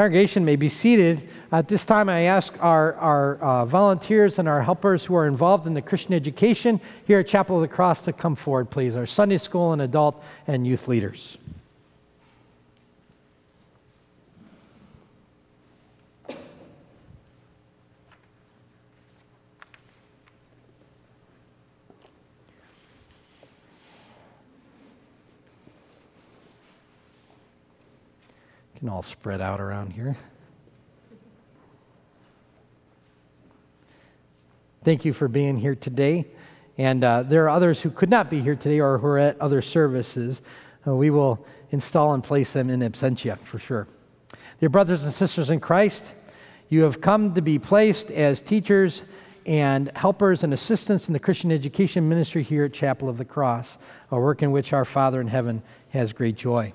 Congregation 0.00 0.46
may 0.46 0.56
be 0.56 0.70
seated. 0.70 1.28
At 1.52 1.68
this 1.68 1.84
time, 1.84 2.08
I 2.08 2.22
ask 2.22 2.54
our, 2.58 2.94
our 2.94 3.36
uh, 3.36 3.66
volunteers 3.66 4.38
and 4.38 4.48
our 4.48 4.62
helpers 4.62 5.04
who 5.04 5.14
are 5.14 5.26
involved 5.26 5.66
in 5.66 5.74
the 5.74 5.82
Christian 5.82 6.14
education 6.14 6.80
here 7.06 7.18
at 7.18 7.26
Chapel 7.26 7.56
of 7.56 7.60
the 7.60 7.68
Cross 7.68 8.00
to 8.04 8.14
come 8.14 8.34
forward, 8.34 8.70
please. 8.70 8.96
Our 8.96 9.04
Sunday 9.04 9.36
school 9.36 9.74
and 9.74 9.82
adult 9.82 10.24
and 10.46 10.66
youth 10.66 10.88
leaders. 10.88 11.36
Can 28.80 28.88
all 28.88 29.02
spread 29.02 29.42
out 29.42 29.60
around 29.60 29.92
here. 29.92 30.16
Thank 34.82 35.04
you 35.04 35.12
for 35.12 35.28
being 35.28 35.56
here 35.56 35.74
today. 35.74 36.26
And 36.78 37.04
uh, 37.04 37.24
there 37.24 37.44
are 37.44 37.50
others 37.50 37.82
who 37.82 37.90
could 37.90 38.08
not 38.08 38.30
be 38.30 38.40
here 38.40 38.56
today 38.56 38.80
or 38.80 38.96
who 38.96 39.06
are 39.08 39.18
at 39.18 39.38
other 39.38 39.60
services. 39.60 40.40
Uh, 40.86 40.94
we 40.94 41.10
will 41.10 41.44
install 41.72 42.14
and 42.14 42.24
place 42.24 42.54
them 42.54 42.70
in 42.70 42.80
absentia 42.80 43.38
for 43.40 43.58
sure. 43.58 43.86
Dear 44.60 44.70
brothers 44.70 45.04
and 45.04 45.12
sisters 45.12 45.50
in 45.50 45.60
Christ, 45.60 46.12
you 46.70 46.82
have 46.84 47.02
come 47.02 47.34
to 47.34 47.42
be 47.42 47.58
placed 47.58 48.10
as 48.10 48.40
teachers 48.40 49.02
and 49.44 49.90
helpers 49.94 50.42
and 50.42 50.54
assistants 50.54 51.06
in 51.06 51.12
the 51.12 51.18
Christian 51.18 51.52
education 51.52 52.08
ministry 52.08 52.42
here 52.42 52.64
at 52.64 52.72
Chapel 52.72 53.10
of 53.10 53.18
the 53.18 53.26
Cross, 53.26 53.76
a 54.10 54.18
work 54.18 54.42
in 54.42 54.52
which 54.52 54.72
our 54.72 54.86
Father 54.86 55.20
in 55.20 55.26
heaven 55.26 55.62
has 55.90 56.14
great 56.14 56.36
joy. 56.36 56.72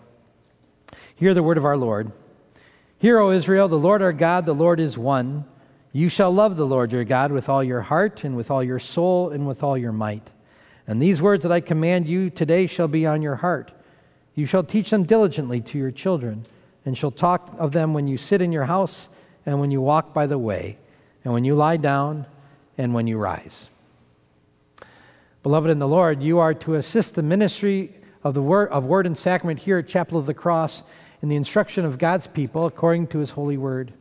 Hear 1.15 1.33
the 1.33 1.43
word 1.43 1.57
of 1.57 1.65
our 1.65 1.77
Lord. 1.77 2.11
Hear, 2.97 3.19
O 3.19 3.31
Israel, 3.31 3.67
the 3.67 3.77
Lord 3.77 4.01
our 4.01 4.13
God, 4.13 4.45
the 4.45 4.53
Lord 4.53 4.79
is 4.79 4.97
one. 4.97 5.45
You 5.91 6.09
shall 6.09 6.31
love 6.31 6.57
the 6.57 6.65
Lord 6.65 6.91
your 6.91 7.03
God 7.03 7.31
with 7.31 7.47
all 7.47 7.63
your 7.63 7.81
heart, 7.81 8.23
and 8.23 8.35
with 8.35 8.51
all 8.51 8.63
your 8.63 8.79
soul, 8.79 9.29
and 9.29 9.47
with 9.47 9.63
all 9.63 9.77
your 9.77 9.91
might. 9.91 10.29
And 10.87 11.01
these 11.01 11.21
words 11.21 11.43
that 11.43 11.51
I 11.51 11.61
command 11.61 12.07
you 12.07 12.29
today 12.29 12.67
shall 12.67 12.87
be 12.87 13.05
on 13.05 13.21
your 13.21 13.37
heart. 13.37 13.71
You 14.33 14.45
shall 14.45 14.63
teach 14.63 14.89
them 14.89 15.03
diligently 15.03 15.61
to 15.61 15.77
your 15.77 15.91
children, 15.91 16.45
and 16.85 16.97
shall 16.97 17.11
talk 17.11 17.55
of 17.57 17.71
them 17.71 17.93
when 17.93 18.07
you 18.07 18.17
sit 18.17 18.41
in 18.41 18.51
your 18.51 18.65
house, 18.65 19.07
and 19.45 19.59
when 19.59 19.71
you 19.71 19.81
walk 19.81 20.13
by 20.13 20.27
the 20.27 20.37
way, 20.37 20.77
and 21.23 21.33
when 21.33 21.45
you 21.45 21.55
lie 21.55 21.77
down, 21.77 22.25
and 22.77 22.93
when 22.93 23.07
you 23.07 23.17
rise. 23.17 23.69
Beloved 25.43 25.69
in 25.69 25.79
the 25.79 25.87
Lord, 25.87 26.21
you 26.23 26.39
are 26.39 26.53
to 26.55 26.75
assist 26.75 27.15
the 27.15 27.23
ministry 27.23 27.93
of 28.25 28.33
the 28.33 28.41
word, 28.41 28.69
of 28.71 28.83
word 28.83 29.05
and 29.05 29.15
sacrament 29.15 29.59
here 29.59 29.77
at 29.77 29.87
Chapel 29.87 30.17
of 30.17 30.25
the 30.25 30.33
Cross 30.33 30.81
in 31.21 31.29
the 31.29 31.35
instruction 31.35 31.85
of 31.85 31.99
God's 31.99 32.25
people 32.25 32.65
according 32.65 33.05
to 33.07 33.19
his 33.19 33.29
holy 33.29 33.55
word. 33.55 33.93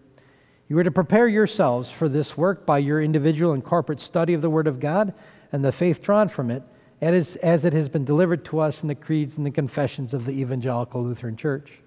You 0.67 0.79
are 0.79 0.85
to 0.85 0.91
prepare 0.91 1.29
yourselves 1.29 1.91
for 1.91 2.09
this 2.09 2.35
work 2.37 2.65
by 2.65 2.79
your 2.79 3.03
individual 3.03 3.53
and 3.53 3.63
corporate 3.63 4.01
study 4.01 4.33
of 4.33 4.41
the 4.41 4.49
Word 4.49 4.67
of 4.67 4.81
God 4.81 5.13
and 5.53 5.63
the 5.63 5.73
faith 5.73 6.03
drawn 6.03 6.29
from 6.29 6.51
it, 6.51 6.63
as, 7.03 7.37
as 7.37 7.67
it 7.67 7.75
has 7.75 7.91
been 7.91 8.07
delivered 8.07 8.47
to 8.47 8.61
us 8.61 8.81
in 8.81 8.89
the 8.89 8.95
creeds 8.95 9.37
and 9.37 9.45
the 9.45 9.51
confessions 9.51 10.15
of 10.15 10.25
the 10.25 10.33
Evangelical 10.33 11.05
Lutheran 11.05 11.37
Church. 11.37 11.81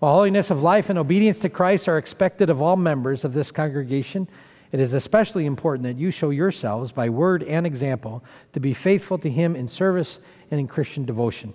While 0.00 0.14
holiness 0.14 0.50
of 0.50 0.64
life 0.64 0.90
and 0.90 0.98
obedience 0.98 1.38
to 1.40 1.48
Christ 1.48 1.88
are 1.88 1.98
expected 1.98 2.50
of 2.50 2.60
all 2.60 2.74
members 2.74 3.24
of 3.24 3.34
this 3.34 3.52
congregation, 3.52 4.26
it 4.72 4.80
is 4.80 4.92
especially 4.92 5.46
important 5.46 5.82
that 5.84 5.98
you 5.98 6.10
show 6.10 6.30
yourselves, 6.30 6.92
by 6.92 7.08
word 7.08 7.42
and 7.42 7.66
example, 7.66 8.22
to 8.52 8.60
be 8.60 8.72
faithful 8.72 9.18
to 9.18 9.30
Him 9.30 9.56
in 9.56 9.66
service 9.66 10.20
and 10.50 10.60
in 10.60 10.68
Christian 10.68 11.04
devotion. 11.04 11.52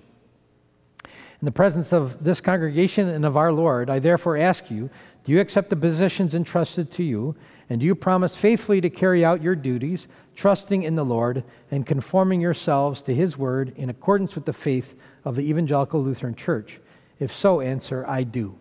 In 1.03 1.45
the 1.45 1.51
presence 1.51 1.93
of 1.93 2.23
this 2.23 2.41
congregation 2.41 3.07
and 3.09 3.25
of 3.25 3.37
our 3.37 3.51
Lord, 3.51 3.89
I 3.89 3.99
therefore 3.99 4.37
ask 4.37 4.69
you 4.69 4.89
do 5.25 5.31
you 5.31 5.39
accept 5.39 5.69
the 5.71 5.75
positions 5.75 6.35
entrusted 6.35 6.91
to 6.93 7.03
you? 7.03 7.35
And 7.69 7.79
do 7.79 7.85
you 7.85 7.95
promise 7.95 8.35
faithfully 8.35 8.79
to 8.81 8.91
carry 8.91 9.25
out 9.25 9.41
your 9.41 9.55
duties, 9.55 10.07
trusting 10.35 10.83
in 10.83 10.93
the 10.93 11.03
Lord 11.03 11.43
and 11.71 11.85
conforming 11.85 12.39
yourselves 12.39 13.01
to 13.03 13.15
His 13.15 13.35
word 13.35 13.73
in 13.75 13.89
accordance 13.89 14.35
with 14.35 14.45
the 14.45 14.53
faith 14.53 14.93
of 15.23 15.35
the 15.35 15.41
Evangelical 15.41 16.03
Lutheran 16.03 16.35
Church? 16.35 16.79
If 17.19 17.33
so, 17.33 17.59
answer, 17.59 18.05
I 18.07 18.23
do. 18.23 18.55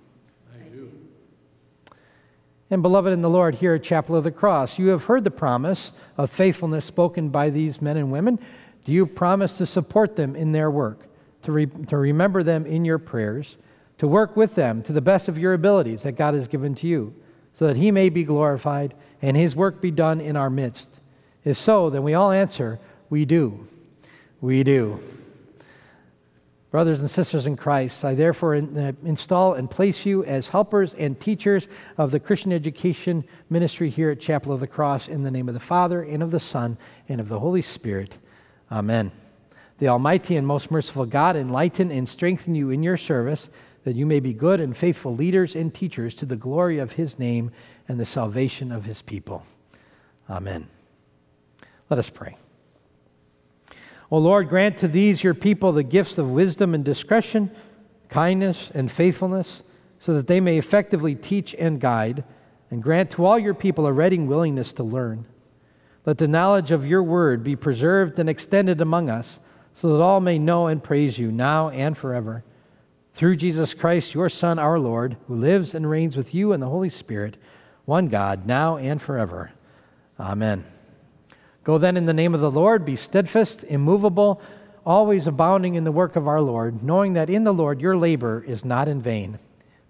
And 2.70 2.82
beloved 2.82 3.12
in 3.12 3.22
the 3.22 3.30
Lord, 3.30 3.56
here 3.56 3.74
at 3.74 3.82
Chapel 3.82 4.16
of 4.16 4.24
the 4.24 4.30
Cross, 4.30 4.78
you 4.78 4.88
have 4.88 5.04
heard 5.04 5.24
the 5.24 5.30
promise 5.30 5.92
of 6.16 6.30
faithfulness 6.30 6.84
spoken 6.84 7.28
by 7.28 7.50
these 7.50 7.82
men 7.82 7.96
and 7.96 8.10
women. 8.10 8.38
Do 8.84 8.92
you 8.92 9.06
promise 9.06 9.58
to 9.58 9.66
support 9.66 10.16
them 10.16 10.34
in 10.34 10.52
their 10.52 10.70
work? 10.70 11.08
to, 11.44 11.52
re- 11.52 11.66
to 11.66 11.96
remember 11.96 12.42
them 12.42 12.66
in 12.66 12.84
your 12.84 12.98
prayers, 12.98 13.56
to 13.98 14.08
work 14.08 14.36
with 14.36 14.54
them 14.54 14.82
to 14.82 14.92
the 14.92 15.00
best 15.00 15.28
of 15.28 15.38
your 15.38 15.54
abilities 15.54 16.02
that 16.02 16.12
God 16.12 16.34
has 16.34 16.48
given 16.48 16.74
to 16.76 16.86
you, 16.86 17.14
so 17.58 17.66
that 17.66 17.76
He 17.76 17.90
may 17.90 18.08
be 18.08 18.24
glorified 18.24 18.94
and 19.22 19.36
His 19.36 19.54
work 19.54 19.80
be 19.80 19.90
done 19.90 20.20
in 20.20 20.36
our 20.36 20.50
midst. 20.50 20.88
If 21.44 21.60
so, 21.60 21.90
then 21.90 22.02
we 22.02 22.14
all 22.14 22.32
answer, 22.32 22.80
We 23.10 23.24
do. 23.24 23.68
We 24.40 24.64
do. 24.64 25.00
Brothers 26.74 26.98
and 26.98 27.08
sisters 27.08 27.46
in 27.46 27.56
Christ, 27.56 28.04
I 28.04 28.16
therefore 28.16 28.56
in, 28.56 28.76
uh, 28.76 28.92
install 29.04 29.54
and 29.54 29.70
place 29.70 30.04
you 30.04 30.24
as 30.24 30.48
helpers 30.48 30.92
and 30.94 31.20
teachers 31.20 31.68
of 31.98 32.10
the 32.10 32.18
Christian 32.18 32.52
education 32.52 33.22
ministry 33.48 33.88
here 33.90 34.10
at 34.10 34.18
Chapel 34.18 34.52
of 34.52 34.58
the 34.58 34.66
Cross 34.66 35.06
in 35.06 35.22
the 35.22 35.30
name 35.30 35.46
of 35.46 35.54
the 35.54 35.60
Father, 35.60 36.02
and 36.02 36.20
of 36.20 36.32
the 36.32 36.40
Son, 36.40 36.76
and 37.08 37.20
of 37.20 37.28
the 37.28 37.38
Holy 37.38 37.62
Spirit. 37.62 38.18
Amen. 38.72 39.12
The 39.78 39.86
Almighty 39.86 40.34
and 40.34 40.48
most 40.48 40.72
merciful 40.72 41.06
God 41.06 41.36
enlighten 41.36 41.92
and 41.92 42.08
strengthen 42.08 42.56
you 42.56 42.70
in 42.70 42.82
your 42.82 42.96
service, 42.96 43.48
that 43.84 43.94
you 43.94 44.04
may 44.04 44.18
be 44.18 44.32
good 44.32 44.58
and 44.60 44.76
faithful 44.76 45.14
leaders 45.14 45.54
and 45.54 45.72
teachers 45.72 46.12
to 46.16 46.26
the 46.26 46.34
glory 46.34 46.80
of 46.80 46.94
his 46.94 47.20
name 47.20 47.52
and 47.86 48.00
the 48.00 48.04
salvation 48.04 48.72
of 48.72 48.84
his 48.84 49.00
people. 49.00 49.46
Amen. 50.28 50.66
Let 51.88 52.00
us 52.00 52.10
pray. 52.10 52.36
O 54.14 54.18
Lord, 54.18 54.48
grant 54.48 54.78
to 54.78 54.86
these 54.86 55.24
your 55.24 55.34
people 55.34 55.72
the 55.72 55.82
gifts 55.82 56.18
of 56.18 56.30
wisdom 56.30 56.72
and 56.72 56.84
discretion, 56.84 57.50
kindness 58.08 58.70
and 58.72 58.88
faithfulness, 58.88 59.64
so 59.98 60.14
that 60.14 60.28
they 60.28 60.38
may 60.38 60.56
effectively 60.56 61.16
teach 61.16 61.52
and 61.58 61.80
guide, 61.80 62.22
and 62.70 62.80
grant 62.80 63.10
to 63.10 63.24
all 63.24 63.36
your 63.36 63.54
people 63.54 63.88
a 63.88 63.92
ready 63.92 64.20
willingness 64.20 64.72
to 64.74 64.84
learn. 64.84 65.26
Let 66.06 66.18
the 66.18 66.28
knowledge 66.28 66.70
of 66.70 66.86
your 66.86 67.02
word 67.02 67.42
be 67.42 67.56
preserved 67.56 68.20
and 68.20 68.30
extended 68.30 68.80
among 68.80 69.10
us 69.10 69.40
so 69.74 69.88
that 69.88 70.00
all 70.00 70.20
may 70.20 70.38
know 70.38 70.68
and 70.68 70.80
praise 70.80 71.18
you 71.18 71.32
now 71.32 71.70
and 71.70 71.98
forever. 71.98 72.44
Through 73.14 73.34
Jesus 73.34 73.74
Christ, 73.74 74.14
your 74.14 74.28
Son, 74.28 74.60
our 74.60 74.78
Lord, 74.78 75.16
who 75.26 75.34
lives 75.34 75.74
and 75.74 75.90
reigns 75.90 76.16
with 76.16 76.32
you 76.32 76.52
in 76.52 76.60
the 76.60 76.68
Holy 76.68 76.88
Spirit, 76.88 77.36
one 77.84 78.06
God, 78.06 78.46
now 78.46 78.76
and 78.76 79.02
forever. 79.02 79.50
Amen. 80.20 80.64
Go 81.64 81.78
then 81.78 81.96
in 81.96 82.04
the 82.04 82.12
name 82.12 82.34
of 82.34 82.42
the 82.42 82.50
Lord, 82.50 82.84
be 82.84 82.94
steadfast, 82.94 83.64
immovable, 83.64 84.40
always 84.84 85.26
abounding 85.26 85.74
in 85.74 85.84
the 85.84 85.92
work 85.92 86.14
of 86.14 86.28
our 86.28 86.42
Lord, 86.42 86.82
knowing 86.82 87.14
that 87.14 87.30
in 87.30 87.44
the 87.44 87.54
Lord 87.54 87.80
your 87.80 87.96
labor 87.96 88.44
is 88.46 88.64
not 88.64 88.86
in 88.86 89.00
vain. 89.00 89.38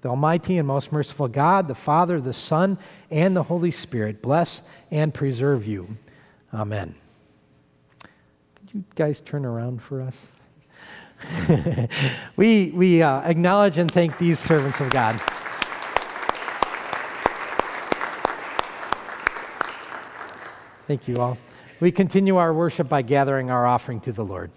The 0.02 0.10
Almighty 0.10 0.56
and 0.56 0.68
most 0.68 0.92
merciful 0.92 1.28
God, 1.28 1.66
the 1.66 1.74
Father, 1.74 2.20
the 2.20 2.32
Son, 2.32 2.78
and 3.10 3.34
the 3.34 3.42
Holy 3.42 3.72
Spirit 3.72 4.22
bless 4.22 4.62
and 4.90 5.12
preserve 5.12 5.66
you. 5.66 5.96
Amen 6.52 6.94
Could 8.54 8.74
you 8.74 8.84
guys 8.94 9.20
turn 9.20 9.44
around 9.44 9.82
for 9.82 10.02
us? 10.02 10.14
we 12.36 12.70
we 12.74 13.02
uh, 13.02 13.22
acknowledge 13.22 13.78
and 13.78 13.90
thank 13.90 14.18
these 14.18 14.38
servants 14.38 14.78
of 14.78 14.90
God. 14.90 15.20
Thank 20.86 21.08
you 21.08 21.16
all. 21.16 21.38
We 21.84 21.92
continue 21.92 22.38
our 22.38 22.54
worship 22.54 22.88
by 22.88 23.02
gathering 23.02 23.50
our 23.50 23.66
offering 23.66 24.00
to 24.00 24.12
the 24.12 24.24
Lord. 24.24 24.50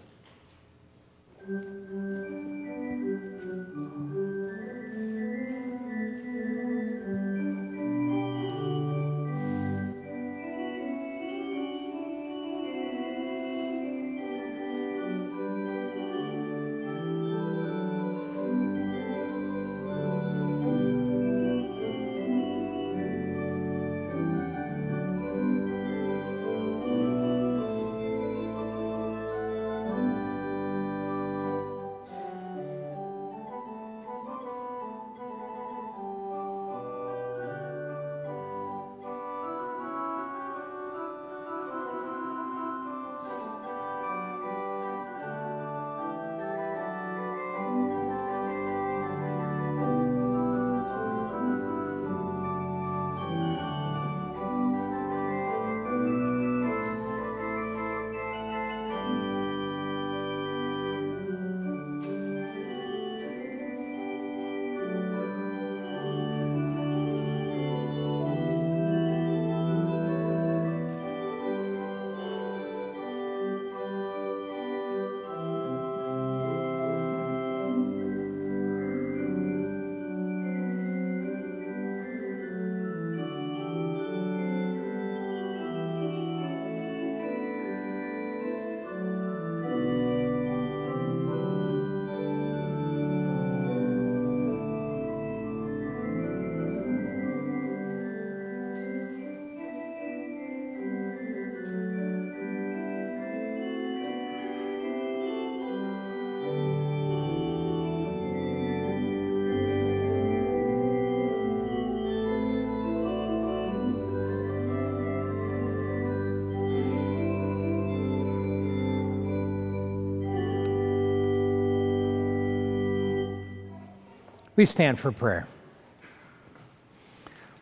We 124.57 124.65
stand 124.65 124.99
for 124.99 125.11
prayer. 125.11 125.47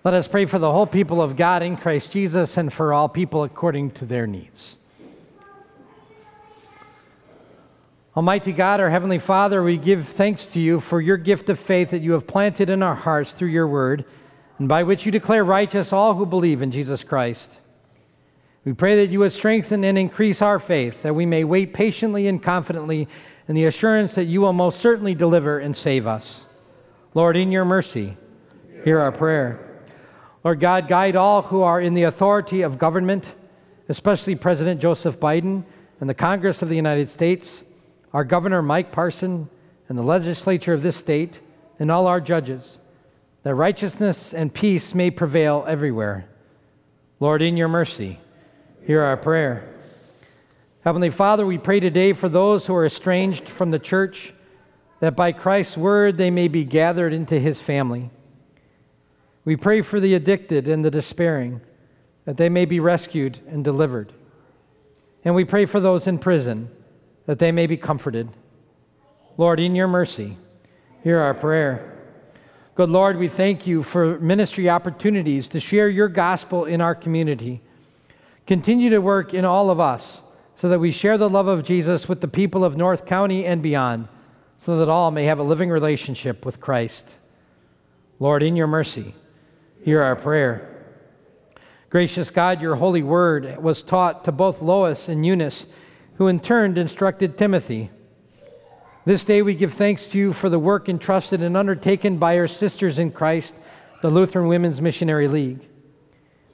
Let 0.06 0.14
us 0.14 0.28
pray 0.28 0.46
for 0.46 0.60
the 0.60 0.72
whole 0.72 0.88
people 0.88 1.22
of 1.22 1.36
God 1.36 1.62
in 1.62 1.76
Christ 1.76 2.10
Jesus 2.10 2.56
and 2.56 2.72
for 2.72 2.94
all 2.94 3.10
people 3.10 3.44
according 3.44 3.92
to 3.92 4.06
their 4.06 4.26
needs. 4.26 4.78
Almighty 8.16 8.54
God, 8.54 8.80
our 8.80 8.90
Heavenly 8.90 9.20
Father, 9.20 9.62
we 9.62 9.78
give 9.78 10.08
thanks 10.08 10.46
to 10.54 10.60
you 10.62 10.80
for 10.80 11.02
your 11.02 11.18
gift 11.18 11.50
of 11.50 11.60
faith 11.60 11.90
that 11.90 12.02
you 12.02 12.14
have 12.14 12.26
planted 12.26 12.70
in 12.70 12.82
our 12.82 12.96
hearts 12.96 13.34
through 13.34 13.50
your 13.50 13.68
word, 13.68 14.06
and 14.58 14.70
by 14.70 14.84
which 14.84 15.06
you 15.06 15.12
declare 15.12 15.44
righteous 15.44 15.92
all 15.92 16.14
who 16.14 16.26
believe 16.26 16.62
in 16.62 16.72
Jesus 16.72 17.04
Christ. 17.04 17.60
We 18.64 18.72
pray 18.72 18.96
that 18.96 19.12
you 19.12 19.20
would 19.20 19.34
strengthen 19.34 19.84
and 19.84 19.98
increase 19.98 20.42
our 20.42 20.60
faith, 20.60 21.04
that 21.04 21.14
we 21.14 21.26
may 21.26 21.44
wait 21.44 21.74
patiently 21.74 22.28
and 22.28 22.42
confidently 22.42 23.10
in 23.50 23.56
the 23.56 23.66
assurance 23.66 24.16
that 24.16 24.26
you 24.26 24.40
will 24.40 24.54
most 24.54 24.80
certainly 24.80 25.14
deliver 25.14 25.60
and 25.60 25.76
save 25.76 26.08
us. 26.08 26.46
Lord, 27.16 27.38
in 27.38 27.52
your 27.52 27.66
mercy, 27.66 28.18
hear 28.84 29.00
our 29.00 29.12
prayer. 29.12 29.60
Lord 30.44 30.60
God, 30.60 30.88
guide 30.88 31.16
all 31.16 31.42
who 31.42 31.62
are 31.62 31.82
in 31.82 31.94
the 31.94 32.04
authority 32.04 32.62
of 32.62 32.78
government, 32.78 33.34
especially 33.90 34.36
President 34.36 34.82
Joseph 34.82 35.20
Biden 35.20 35.64
and 36.00 36.08
the 36.08 36.14
Congress 36.14 36.62
of 36.62 36.70
the 36.70 36.76
United 36.76 37.10
States 37.10 37.64
our 38.12 38.24
Governor 38.24 38.62
Mike 38.62 38.94
Parson, 38.94 39.50
and 39.90 39.98
the 39.98 40.04
legislature 40.04 40.74
of 40.74 40.82
this 40.84 40.96
state, 40.96 41.42
and 41.80 41.92
all 41.92 42.08
our 42.08 42.22
judges, 42.22 42.78
that 43.44 43.56
righteousness 43.56 44.34
and 44.34 44.54
peace 44.54 44.96
may 44.96 45.12
prevail 45.12 45.66
everywhere. 45.68 46.26
Lord, 47.20 47.42
in 47.42 47.58
your 47.58 47.68
mercy, 47.68 48.20
hear 48.88 49.02
our 49.02 49.18
prayer. 49.18 49.70
Heavenly 50.86 51.10
Father, 51.10 51.46
we 51.46 51.58
pray 51.58 51.82
today 51.82 52.14
for 52.14 52.30
those 52.30 52.66
who 52.68 52.76
are 52.76 52.86
estranged 52.86 53.50
from 53.50 53.72
the 53.72 53.80
church, 53.80 54.34
that 55.00 55.16
by 55.16 55.32
Christ's 55.32 55.78
word 55.78 56.18
they 56.18 56.32
may 56.32 56.48
be 56.48 56.64
gathered 56.64 57.14
into 57.14 57.40
his 57.40 57.60
family. 57.60 58.10
We 59.44 59.56
pray 59.56 59.82
for 59.82 60.00
the 60.00 60.16
addicted 60.16 60.68
and 60.68 60.84
the 60.84 60.92
despairing, 60.92 61.62
that 62.26 62.38
they 62.38 62.50
may 62.50 62.66
be 62.66 62.80
rescued 62.80 63.40
and 63.48 63.64
delivered. 63.64 64.14
And 65.24 65.36
we 65.36 65.46
pray 65.46 65.66
for 65.66 65.80
those 65.80 66.08
in 66.08 66.20
prison 66.20 66.70
that 67.26 67.40
they 67.40 67.52
may 67.52 67.68
be 67.68 67.78
comforted. 67.78 68.30
Lord, 69.38 69.60
in 69.60 69.76
your 69.76 69.88
mercy, 69.88 70.38
hear 71.04 71.20
our 71.20 71.34
prayer. 71.34 71.92
Good 72.76 72.90
Lord, 72.90 73.18
we 73.18 73.28
thank 73.28 73.66
you 73.66 73.84
for 73.84 74.20
ministry 74.20 74.70
opportunities 74.70 75.48
to 75.50 75.60
share 75.60 75.90
your 75.90 76.08
gospel 76.08 76.66
in 76.66 76.82
our 76.82 76.96
community. 76.96 77.62
Continue 78.48 78.90
to 78.90 79.00
work 79.00 79.34
in 79.34 79.46
all 79.46 79.70
of 79.70 79.80
us 79.80 80.22
so 80.58 80.70
that 80.70 80.80
we 80.80 80.92
share 80.92 81.18
the 81.18 81.30
love 81.30 81.48
of 81.48 81.64
Jesus 81.64 82.08
with 82.08 82.22
the 82.22 82.28
people 82.28 82.64
of 82.64 82.78
North 82.78 83.06
County 83.06 83.46
and 83.46 83.62
beyond, 83.62 84.08
so 84.60 84.78
that 84.78 84.90
all 84.90 85.12
may 85.12 85.26
have 85.26 85.40
a 85.40 85.44
living 85.44 85.70
relationship 85.70 86.46
with 86.46 86.60
Christ. 86.60 87.10
Lord, 88.20 88.44
in 88.44 88.56
your 88.56 88.68
mercy, 88.68 89.14
hear 89.84 90.02
our 90.02 90.16
prayer. 90.16 90.72
Gracious 91.90 92.30
God, 92.30 92.62
your 92.62 92.76
holy 92.76 93.04
word 93.04 93.62
was 93.62 93.84
taught 93.84 94.26
to 94.26 94.32
both 94.32 94.62
Lois 94.62 95.08
and 95.08 95.26
Eunice 95.26 95.66
who 96.16 96.28
in 96.28 96.40
turn 96.40 96.78
instructed 96.78 97.38
Timothy. 97.38 97.90
This 99.06 99.26
day 99.26 99.42
we 99.42 99.54
give 99.54 99.74
thanks 99.74 100.08
to 100.10 100.18
you 100.18 100.34
for 100.34 100.50
the 100.50 100.60
work 100.60 100.90
entrusted 100.90 101.42
and 101.42 101.56
undertaken 101.56 102.18
by 102.18 102.38
our 102.40 102.48
sisters 102.48 102.98
in 102.98 103.12
Christ, 103.12 103.54
the 104.02 104.10
Lutheran 104.10 104.48
Women's 104.48 104.82
Missionary 104.82 105.28
League. 105.28 105.60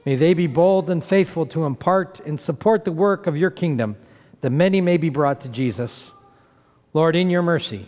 May 0.06 0.16
they 0.16 0.34
be 0.34 0.48
bold 0.48 0.90
and 0.90 1.04
faithful 1.04 1.46
to 1.48 1.66
impart 1.66 2.20
and 2.22 2.42
support 2.42 2.86
the 2.86 2.92
work 2.92 3.28
of 3.28 3.38
your 3.38 3.52
kingdom, 3.52 3.96
that 4.42 4.50
many 4.50 4.82
may 4.82 4.98
be 4.98 5.10
brought 5.10 5.42
to 5.42 5.50
Jesus. 5.50 6.12
Lord, 6.94 7.16
in 7.16 7.30
your 7.30 7.42
mercy, 7.42 7.88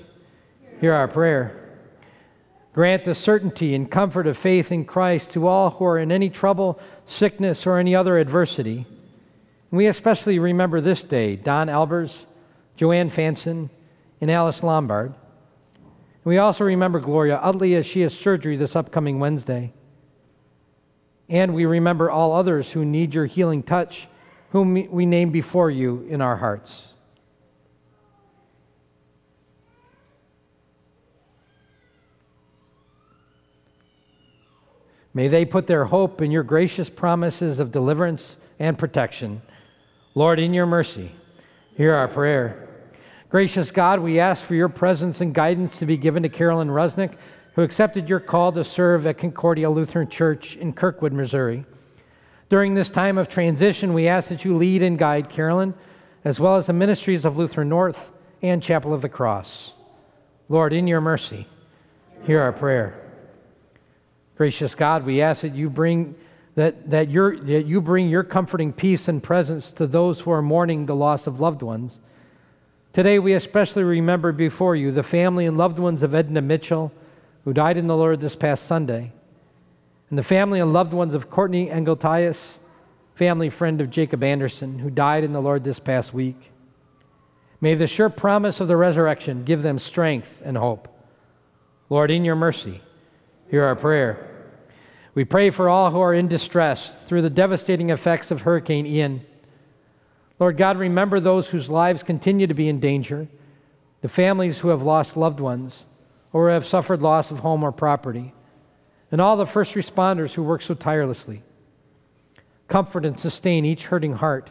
hear 0.80 0.94
our 0.94 1.08
prayer. 1.08 1.60
Grant 2.74 3.06
the 3.06 3.14
certainty 3.14 3.76
and 3.76 3.90
comfort 3.90 4.26
of 4.26 4.38
faith 4.38 4.72
in 4.72 4.86
Christ 4.86 5.32
to 5.32 5.48
all 5.48 5.72
who 5.72 5.86
are 5.86 6.00
in 6.00 6.12
any 6.12 6.30
trouble, 6.30 6.80
sickness, 7.06 7.68
or 7.68 7.78
any 7.78 7.96
other 7.96 8.18
adversity 8.18 8.88
we 9.74 9.88
especially 9.88 10.38
remember 10.38 10.80
this 10.82 11.04
day 11.04 11.36
Don 11.36 11.68
Albers, 11.68 12.26
Joanne 12.78 13.10
Fanson, 13.10 13.72
and 14.22 14.30
Alice 14.30 14.62
Lombard. 14.62 15.16
we 16.24 16.38
also 16.38 16.64
remember 16.64 17.00
Gloria 17.00 17.38
Utley 17.38 17.74
as 17.74 17.84
she 17.88 18.02
has 18.02 18.14
surgery 18.14 18.56
this 18.56 18.76
upcoming 18.76 19.20
Wednesday. 19.20 19.74
And 21.28 21.56
we 21.56 21.66
remember 21.66 22.12
all 22.12 22.34
others 22.34 22.72
who 22.72 22.86
need 22.86 23.16
your 23.16 23.26
healing 23.26 23.64
touch, 23.64 24.08
whom 24.52 24.92
we 24.92 25.08
name 25.08 25.32
before 25.32 25.72
you 25.72 26.06
in 26.08 26.22
our 26.22 26.36
hearts. 26.36 26.93
May 35.14 35.28
they 35.28 35.46
put 35.46 35.68
their 35.68 35.86
hope 35.86 36.22
in 36.22 36.32
your 36.32 36.44
gracious 36.44 36.90
promises 36.90 37.60
of 37.60 37.72
deliverance 37.72 38.38
and 38.60 38.78
protection. 38.78 39.42
Lord, 40.16 40.40
in 40.40 40.54
your 40.54 40.66
mercy, 40.66 41.12
hear 41.76 41.94
our 41.94 42.08
prayer. 42.08 42.68
Gracious 43.30 43.72
God, 43.72 44.00
we 44.00 44.20
ask 44.20 44.44
for 44.44 44.56
your 44.56 44.70
presence 44.70 45.22
and 45.22 45.34
guidance 45.34 45.78
to 45.78 45.86
be 45.86 45.98
given 45.98 46.24
to 46.24 46.30
Carolyn 46.30 46.68
Rusnick, 46.68 47.14
who 47.56 47.62
accepted 47.62 48.10
your 48.10 48.20
call 48.20 48.52
to 48.52 48.64
serve 48.64 49.06
at 49.06 49.18
Concordia 49.18 49.70
Lutheran 49.70 50.08
Church 50.08 50.56
in 50.56 50.74
Kirkwood, 50.74 51.14
Missouri. 51.14 51.66
During 52.50 52.74
this 52.74 52.90
time 52.90 53.18
of 53.18 53.30
transition, 53.30 53.94
we 53.94 54.08
ask 54.08 54.30
that 54.30 54.46
you 54.46 54.56
lead 54.56 54.84
and 54.84 54.98
guide 54.98 55.30
Carolyn, 55.30 55.74
as 56.24 56.40
well 56.40 56.56
as 56.56 56.68
the 56.68 56.74
ministries 56.74 57.26
of 57.26 57.38
Lutheran 57.38 57.70
North 57.70 58.12
and 58.42 58.62
Chapel 58.62 58.94
of 58.94 59.02
the 59.02 59.10
Cross. 59.10 59.74
Lord, 60.50 60.74
in 60.74 60.88
your 60.88 61.02
mercy, 61.02 61.48
hear 62.26 62.42
our 62.42 62.52
prayer. 62.52 63.03
Gracious 64.36 64.74
God, 64.76 65.06
we 65.06 65.22
ask 65.22 65.42
that 65.42 65.54
you 65.54 65.70
bring 65.70 66.16
that, 66.56 66.90
that, 66.92 67.12
that 67.12 67.66
you 67.66 67.82
bring 67.82 68.10
your 68.10 68.24
comforting 68.24 68.72
peace 68.72 69.08
and 69.08 69.24
presence 69.24 69.72
to 69.74 69.88
those 69.88 70.20
who 70.20 70.32
are 70.32 70.42
mourning 70.42 70.86
the 70.86 70.96
loss 70.96 71.26
of 71.26 71.40
loved 71.40 71.64
ones. 71.64 72.00
Today, 72.94 73.18
we 73.18 73.34
especially 73.34 73.84
remember 73.84 74.32
before 74.32 74.76
you 74.76 74.92
the 74.92 75.02
family 75.02 75.48
and 75.48 75.58
loved 75.58 75.80
ones 75.80 76.04
of 76.04 76.14
Edna 76.14 76.42
Mitchell, 76.42 76.92
who 77.44 77.54
died 77.54 77.78
in 77.78 77.88
the 77.88 77.98
Lord 77.98 78.20
this 78.20 78.36
past 78.36 78.68
Sunday, 78.68 79.12
and 80.10 80.20
the 80.20 80.24
family 80.24 80.60
and 80.60 80.72
loved 80.72 80.94
ones 80.94 81.16
of 81.16 81.30
Courtney 81.32 81.70
Engeltias, 81.70 82.60
family 83.16 83.50
friend 83.50 83.82
of 83.82 83.90
Jacob 83.90 84.24
Anderson, 84.24 84.78
who 84.78 84.92
died 84.92 85.24
in 85.24 85.34
the 85.34 85.42
Lord 85.42 85.64
this 85.64 85.80
past 85.80 86.14
week. 86.14 86.52
May 87.60 87.74
the 87.74 87.88
sure 87.88 88.10
promise 88.10 88.60
of 88.60 88.68
the 88.68 88.78
resurrection 88.78 89.44
give 89.44 89.64
them 89.64 89.80
strength 89.80 90.42
and 90.46 90.56
hope. 90.56 90.88
Lord, 91.90 92.12
in 92.12 92.26
your 92.26 92.36
mercy, 92.36 92.82
hear 93.54 93.66
our 93.66 93.76
prayer. 93.76 94.18
We 95.14 95.26
pray 95.26 95.52
for 95.52 95.70
all 95.70 95.92
who 95.92 96.00
are 96.00 96.16
in 96.16 96.28
distress 96.28 96.98
through 97.06 97.22
the 97.22 97.30
devastating 97.30 97.92
effects 97.92 98.32
of 98.32 98.42
Hurricane 98.42 98.88
Ian. 98.88 99.24
Lord 100.40 100.58
God, 100.58 100.76
remember 100.76 101.20
those 101.20 101.50
whose 101.50 101.70
lives 101.70 102.02
continue 102.02 102.48
to 102.48 102.56
be 102.56 102.68
in 102.68 102.80
danger, 102.80 103.28
the 104.02 104.10
families 104.10 104.58
who 104.58 104.70
have 104.70 104.82
lost 104.82 105.16
loved 105.16 105.40
ones 105.40 105.86
or 106.32 106.50
have 106.50 106.66
suffered 106.66 107.04
loss 107.04 107.30
of 107.30 107.38
home 107.38 107.62
or 107.62 107.72
property, 107.72 108.34
and 109.12 109.22
all 109.22 109.38
the 109.38 109.46
first 109.46 109.76
responders 109.76 110.34
who 110.34 110.42
work 110.42 110.64
so 110.64 110.74
tirelessly. 110.74 111.44
Comfort 112.68 113.06
and 113.06 113.20
sustain 113.20 113.66
each 113.66 113.86
hurting 113.86 114.14
heart 114.14 114.50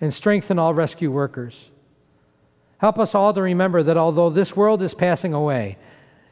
and 0.00 0.14
strengthen 0.14 0.56
all 0.56 0.72
rescue 0.72 1.10
workers. 1.10 1.70
Help 2.78 2.96
us 3.00 3.12
all 3.12 3.34
to 3.34 3.42
remember 3.42 3.82
that 3.82 3.96
although 3.96 4.30
this 4.30 4.54
world 4.54 4.82
is 4.82 4.94
passing 4.94 5.34
away, 5.34 5.76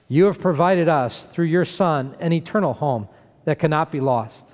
you 0.09 0.24
have 0.26 0.40
provided 0.40 0.88
us, 0.88 1.26
through 1.32 1.46
your 1.46 1.64
Son, 1.64 2.14
an 2.20 2.32
eternal 2.32 2.74
home 2.74 3.09
that 3.44 3.59
cannot 3.59 3.90
be 3.90 4.00
lost. 4.00 4.44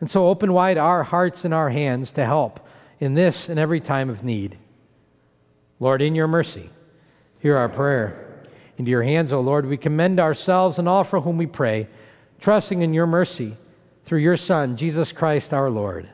And 0.00 0.10
so 0.10 0.28
open 0.28 0.52
wide 0.52 0.78
our 0.78 1.02
hearts 1.02 1.44
and 1.44 1.54
our 1.54 1.70
hands 1.70 2.12
to 2.12 2.24
help 2.24 2.60
in 3.00 3.14
this 3.14 3.48
and 3.48 3.58
every 3.58 3.80
time 3.80 4.10
of 4.10 4.24
need. 4.24 4.58
Lord, 5.80 6.02
in 6.02 6.14
your 6.14 6.28
mercy, 6.28 6.70
hear 7.40 7.56
our 7.56 7.68
prayer. 7.68 8.20
Into 8.76 8.90
your 8.90 9.02
hands, 9.02 9.32
O 9.32 9.40
Lord, 9.40 9.66
we 9.66 9.76
commend 9.76 10.18
ourselves 10.18 10.78
and 10.78 10.88
all 10.88 11.04
for 11.04 11.20
whom 11.20 11.36
we 11.36 11.46
pray, 11.46 11.88
trusting 12.40 12.82
in 12.82 12.94
your 12.94 13.06
mercy 13.06 13.56
through 14.04 14.18
your 14.20 14.36
Son, 14.36 14.76
Jesus 14.76 15.12
Christ 15.12 15.52
our 15.52 15.70
Lord. 15.70 16.08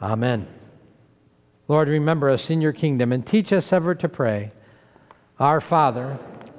Amen. 0.00 0.46
Lord, 1.66 1.88
remember 1.88 2.30
us 2.30 2.50
in 2.50 2.60
your 2.60 2.72
kingdom 2.72 3.12
and 3.12 3.26
teach 3.26 3.52
us 3.52 3.72
ever 3.72 3.94
to 3.94 4.08
pray. 4.08 4.52
Our 5.38 5.60
Father, 5.60 6.18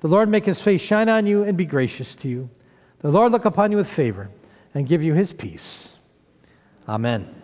The 0.00 0.08
Lord 0.08 0.28
make 0.28 0.46
his 0.46 0.60
face 0.60 0.80
shine 0.80 1.08
on 1.08 1.26
you 1.26 1.42
and 1.42 1.56
be 1.56 1.66
gracious 1.66 2.16
to 2.16 2.28
you. 2.28 2.50
The 3.00 3.10
Lord 3.10 3.32
look 3.32 3.44
upon 3.44 3.70
you 3.70 3.76
with 3.76 3.88
favor 3.88 4.30
and 4.74 4.88
give 4.88 5.02
you 5.02 5.14
his 5.14 5.32
peace. 5.32 5.90
Amen. 6.88 7.34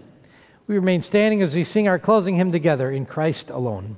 We 0.66 0.76
remain 0.76 1.02
standing 1.02 1.42
as 1.42 1.54
we 1.54 1.64
sing 1.64 1.86
our 1.86 1.98
closing 1.98 2.36
hymn 2.36 2.52
together 2.52 2.90
in 2.90 3.07
Christ 3.07 3.50
alone. 3.50 3.96